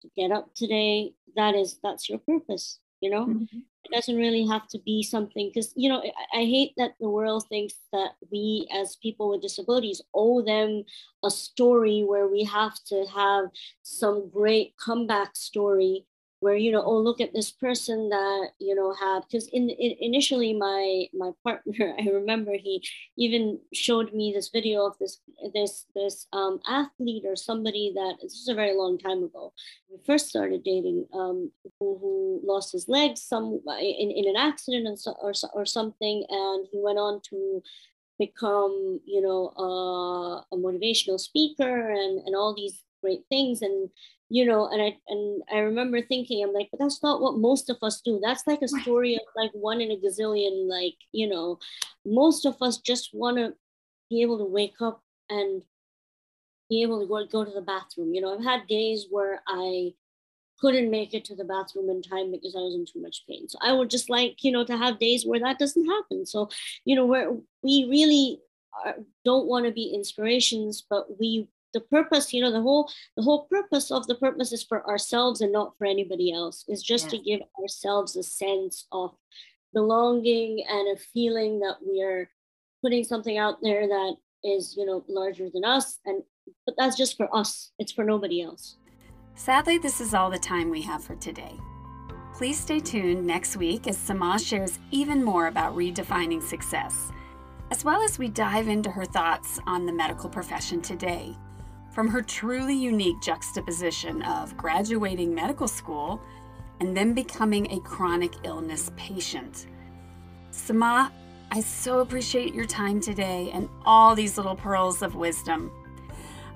to 0.00 0.08
get 0.16 0.32
up 0.32 0.54
today 0.54 1.12
that 1.36 1.54
is 1.54 1.78
that's 1.82 2.08
your 2.08 2.18
purpose 2.20 2.78
you 3.02 3.10
know 3.10 3.26
mm-hmm. 3.26 3.58
it 3.84 3.92
doesn't 3.92 4.16
really 4.16 4.46
have 4.46 4.66
to 4.66 4.78
be 4.78 5.02
something 5.02 5.50
because 5.52 5.74
you 5.76 5.90
know 5.90 6.02
I, 6.32 6.40
I 6.40 6.44
hate 6.44 6.72
that 6.78 6.92
the 7.00 7.10
world 7.10 7.44
thinks 7.50 7.74
that 7.92 8.12
we 8.32 8.66
as 8.72 8.96
people 8.96 9.28
with 9.28 9.42
disabilities 9.42 10.00
owe 10.14 10.40
them 10.40 10.84
a 11.22 11.30
story 11.30 12.02
where 12.02 12.28
we 12.28 12.44
have 12.44 12.82
to 12.86 13.04
have 13.14 13.48
some 13.82 14.30
great 14.30 14.72
comeback 14.82 15.36
story 15.36 16.06
where 16.46 16.54
you 16.54 16.70
know 16.70 16.84
oh 16.84 16.96
look 16.96 17.20
at 17.20 17.32
this 17.32 17.50
person 17.50 18.08
that 18.08 18.50
you 18.60 18.72
know 18.72 18.94
have 18.94 19.24
because 19.24 19.48
in, 19.48 19.68
in, 19.68 19.96
initially 19.98 20.52
my 20.54 21.06
my 21.12 21.32
partner 21.44 21.92
i 21.98 22.08
remember 22.08 22.52
he 22.52 22.80
even 23.18 23.58
showed 23.74 24.14
me 24.14 24.32
this 24.32 24.50
video 24.50 24.86
of 24.86 24.94
this 25.00 25.18
this 25.52 25.86
this 25.96 26.28
um, 26.32 26.60
athlete 26.68 27.24
or 27.26 27.34
somebody 27.34 27.92
that 27.96 28.14
this 28.22 28.34
is 28.34 28.48
a 28.48 28.54
very 28.54 28.74
long 28.74 28.96
time 28.96 29.22
ago. 29.24 29.52
We 29.90 29.98
first 30.06 30.28
started 30.28 30.64
dating 30.64 31.06
um, 31.12 31.50
who, 31.78 31.98
who 32.00 32.40
lost 32.44 32.72
his 32.72 32.88
legs 32.88 33.22
some 33.22 33.60
in, 33.80 34.10
in 34.10 34.28
an 34.28 34.36
accident 34.36 34.86
and 34.86 34.98
so, 34.98 35.14
or, 35.20 35.32
or 35.52 35.66
something 35.66 36.24
and 36.28 36.66
he 36.70 36.78
went 36.80 36.98
on 36.98 37.20
to 37.30 37.62
become 38.18 39.00
you 39.04 39.20
know 39.20 39.52
uh, 39.58 40.36
a 40.54 40.56
motivational 40.56 41.20
speaker 41.20 41.90
and 41.90 42.26
and 42.26 42.34
all 42.34 42.54
these 42.54 42.82
great 43.06 43.24
things. 43.28 43.62
And 43.62 43.90
you 44.28 44.44
know 44.44 44.68
and 44.68 44.82
i 44.82 44.96
and 45.08 45.42
i 45.52 45.58
remember 45.58 46.02
thinking 46.02 46.42
i'm 46.42 46.52
like 46.52 46.68
but 46.70 46.80
that's 46.80 47.02
not 47.02 47.20
what 47.20 47.38
most 47.38 47.70
of 47.70 47.76
us 47.82 48.00
do. 48.00 48.20
That's 48.22 48.46
like 48.46 48.60
a 48.62 48.68
story 48.68 49.14
of 49.14 49.22
like 49.36 49.52
one 49.52 49.80
in 49.80 49.92
a 49.92 49.96
gazillion 49.96 50.68
like 50.68 50.94
you 51.12 51.28
know 51.28 51.58
most 52.04 52.44
of 52.44 52.56
us 52.60 52.78
just 52.78 53.10
want 53.12 53.36
to 53.36 53.54
be 54.10 54.22
able 54.22 54.38
to 54.38 54.44
wake 54.44 54.80
up 54.80 55.02
and 55.28 55.62
be 56.68 56.82
able 56.82 57.00
to 57.00 57.06
go, 57.06 57.24
go 57.26 57.44
to 57.44 57.50
the 57.52 57.60
bathroom 57.60 58.14
you 58.14 58.20
know? 58.20 58.36
I've 58.36 58.44
had 58.44 58.66
days 58.66 59.06
where 59.10 59.42
i 59.46 59.92
couldn't 60.60 60.90
make 60.90 61.12
it 61.12 61.24
to 61.26 61.36
the 61.36 61.44
bathroom 61.44 61.90
in 61.90 62.02
time 62.02 62.30
because 62.32 62.56
i 62.56 62.60
was 62.60 62.74
in 62.74 62.86
too 62.86 63.00
much 63.00 63.24
pain. 63.28 63.48
So 63.48 63.58
i 63.62 63.72
would 63.72 63.90
just 63.90 64.10
like 64.10 64.42
you 64.42 64.50
know 64.50 64.64
to 64.64 64.76
have 64.76 64.98
days 64.98 65.24
where 65.24 65.40
that 65.40 65.58
doesn't 65.58 65.86
happen. 65.86 66.26
So 66.26 66.48
you 66.84 66.96
know 66.96 67.06
where 67.06 67.30
we 67.62 67.86
really 67.88 68.40
are, 68.84 68.96
don't 69.24 69.46
want 69.46 69.66
to 69.66 69.72
be 69.72 69.92
inspirations 69.94 70.84
but 70.88 71.18
we 71.20 71.48
the 71.76 71.80
purpose 71.82 72.32
you 72.32 72.40
know 72.40 72.50
the 72.50 72.62
whole 72.62 72.90
the 73.16 73.22
whole 73.22 73.44
purpose 73.44 73.90
of 73.90 74.06
the 74.06 74.14
purpose 74.14 74.50
is 74.50 74.64
for 74.64 74.86
ourselves 74.88 75.42
and 75.42 75.52
not 75.52 75.76
for 75.76 75.86
anybody 75.86 76.32
else. 76.32 76.64
Is 76.68 76.82
just 76.82 77.10
to 77.10 77.18
give 77.18 77.40
ourselves 77.60 78.16
a 78.16 78.22
sense 78.22 78.86
of 78.92 79.14
belonging 79.74 80.64
and 80.68 80.96
a 80.96 81.00
feeling 81.12 81.60
that 81.60 81.76
we 81.86 82.02
are 82.02 82.30
putting 82.82 83.04
something 83.04 83.36
out 83.36 83.58
there 83.60 83.86
that 83.86 84.16
is 84.42 84.74
you 84.76 84.86
know 84.86 85.04
larger 85.06 85.50
than 85.52 85.64
us. 85.64 85.98
And 86.06 86.22
but 86.64 86.76
that's 86.78 86.96
just 86.96 87.16
for 87.18 87.28
us. 87.36 87.72
It's 87.78 87.92
for 87.92 88.04
nobody 88.04 88.40
else. 88.40 88.76
Sadly 89.34 89.76
this 89.76 90.00
is 90.00 90.14
all 90.14 90.30
the 90.30 90.38
time 90.38 90.70
we 90.70 90.80
have 90.82 91.04
for 91.04 91.16
today. 91.16 91.54
Please 92.34 92.58
stay 92.58 92.80
tuned 92.80 93.26
next 93.26 93.56
week 93.56 93.86
as 93.86 93.98
Samah 93.98 94.46
shares 94.46 94.78
even 94.90 95.22
more 95.22 95.46
about 95.46 95.76
redefining 95.76 96.42
success 96.42 97.10
as 97.70 97.84
well 97.84 98.00
as 98.02 98.16
we 98.16 98.28
dive 98.28 98.68
into 98.68 98.90
her 98.90 99.04
thoughts 99.04 99.58
on 99.66 99.86
the 99.86 99.92
medical 99.92 100.30
profession 100.30 100.80
today 100.80 101.36
from 101.96 102.08
her 102.08 102.20
truly 102.20 102.74
unique 102.74 103.18
juxtaposition 103.22 104.20
of 104.20 104.54
graduating 104.58 105.34
medical 105.34 105.66
school 105.66 106.20
and 106.78 106.94
then 106.94 107.14
becoming 107.14 107.72
a 107.72 107.80
chronic 107.80 108.34
illness 108.44 108.90
patient. 108.96 109.66
Samah, 110.52 111.10
I 111.50 111.60
so 111.62 112.00
appreciate 112.00 112.52
your 112.52 112.66
time 112.66 113.00
today 113.00 113.50
and 113.54 113.70
all 113.86 114.14
these 114.14 114.36
little 114.36 114.56
pearls 114.56 115.00
of 115.00 115.14
wisdom. 115.14 115.72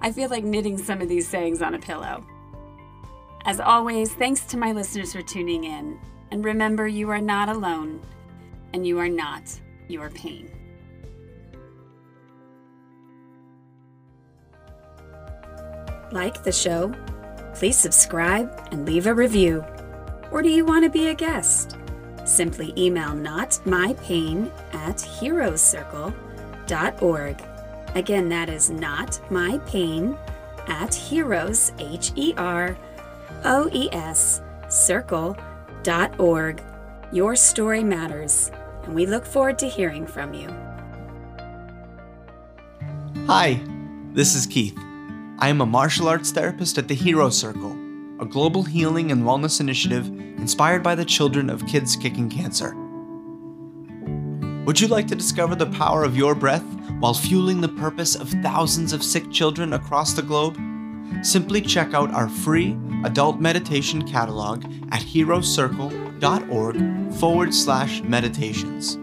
I 0.03 0.13
feel 0.13 0.29
like 0.29 0.45
knitting 0.45 0.77
some 0.77 1.01
of 1.01 1.09
these 1.09 1.27
sayings 1.27 1.63
on 1.63 1.73
a 1.73 1.79
pillow. 1.79 2.23
As 3.47 3.61
always, 3.61 4.13
thanks 4.13 4.45
to 4.45 4.59
my 4.59 4.73
listeners 4.73 5.15
for 5.15 5.23
tuning 5.23 5.65
in. 5.65 5.99
And 6.31 6.45
remember, 6.45 6.87
you 6.87 7.09
are 7.09 7.19
not 7.19 7.49
alone, 7.49 8.03
and 8.75 8.87
you 8.87 8.99
are 8.99 9.09
not 9.09 9.59
your 9.89 10.11
pain. 10.11 10.60
Like 16.13 16.43
the 16.43 16.53
show? 16.53 16.93
Please 17.55 17.77
subscribe 17.77 18.69
and 18.73 18.87
leave 18.87 19.07
a 19.07 19.15
review. 19.15 19.65
Or 20.31 20.43
do 20.43 20.49
you 20.49 20.65
want 20.65 20.85
to 20.85 20.91
be 20.91 21.09
a 21.09 21.15
guest? 21.15 21.77
Simply 22.25 22.73
email 22.77 23.11
notmypain 23.11 24.51
at 24.73 24.97
heroescircle.org. 24.97 27.43
Again, 27.95 28.29
that 28.29 28.49
is 28.49 28.71
not 28.71 29.21
my 29.31 29.59
pain 29.67 30.17
at 30.69 30.95
heroes, 30.95 31.73
H 31.79 32.13
E 32.15 32.33
R 32.37 32.77
O 33.45 33.69
E 33.73 33.89
S, 33.93 34.41
circle.org. 34.69 36.63
Your 37.13 37.35
story 37.35 37.83
matters, 37.83 38.53
and 38.85 38.95
we 38.95 39.07
look 39.07 39.27
forward 39.27 39.59
to 39.59 39.69
hearing 39.69 40.07
from 40.07 40.33
you. 40.33 40.49
Hi, 43.27 43.61
this 44.13 44.37
is 44.37 44.47
Keith. 44.47 44.79
I 45.43 45.49
am 45.49 45.63
a 45.63 45.67
martial 45.67 46.07
arts 46.07 46.33
therapist 46.33 46.77
at 46.77 46.87
the 46.87 46.95
Hero 46.95 47.31
Circle, 47.31 47.73
a 48.21 48.27
global 48.27 48.63
healing 48.63 49.11
and 49.11 49.23
wellness 49.23 49.59
initiative 49.59 50.07
inspired 50.07 50.83
by 50.83 50.95
the 50.95 51.07
children 51.07 51.49
of 51.49 51.67
kids 51.67 51.97
kicking 51.97 52.29
cancer. 52.29 52.75
Would 54.67 54.79
you 54.79 54.89
like 54.89 55.07
to 55.07 55.15
discover 55.15 55.55
the 55.55 55.65
power 55.65 56.05
of 56.05 56.15
your 56.15 56.35
breath 56.35 56.67
while 56.99 57.15
fueling 57.15 57.63
the 57.63 57.71
purpose 57.71 58.17
of 58.17 58.29
thousands 58.43 58.93
of 58.93 59.03
sick 59.03 59.33
children 59.33 59.73
across 59.73 60.13
the 60.13 60.21
globe? 60.21 60.59
Simply 61.23 61.63
check 61.63 61.95
out 61.95 62.13
our 62.13 62.29
free 62.29 62.77
adult 63.05 63.41
meditation 63.41 64.07
catalog 64.07 64.67
at 64.93 65.01
heroescircle.org 65.01 67.15
forward 67.15 67.55
slash 67.55 68.03
meditations. 68.03 68.97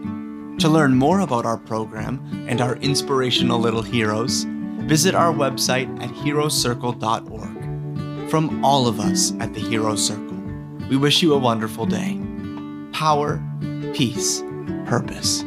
To 0.62 0.68
learn 0.68 0.94
more 0.94 1.18
about 1.18 1.46
our 1.46 1.58
program 1.58 2.46
and 2.48 2.60
our 2.60 2.76
inspirational 2.76 3.58
little 3.58 3.82
heroes, 3.82 4.46
visit 4.88 5.14
our 5.14 5.34
website 5.34 5.86
at 6.02 6.08
heroescircle.org. 6.08 8.30
From 8.30 8.64
all 8.64 8.88
of 8.88 9.00
us 9.00 9.34
at 9.38 9.52
the 9.52 9.60
Hero 9.60 9.94
Circle, 9.94 10.38
we 10.88 10.96
wish 10.96 11.22
you 11.22 11.34
a 11.34 11.38
wonderful 11.38 11.84
day. 11.84 12.18
Power, 12.92 13.42
peace, 13.92 14.42
purpose. 14.86 15.44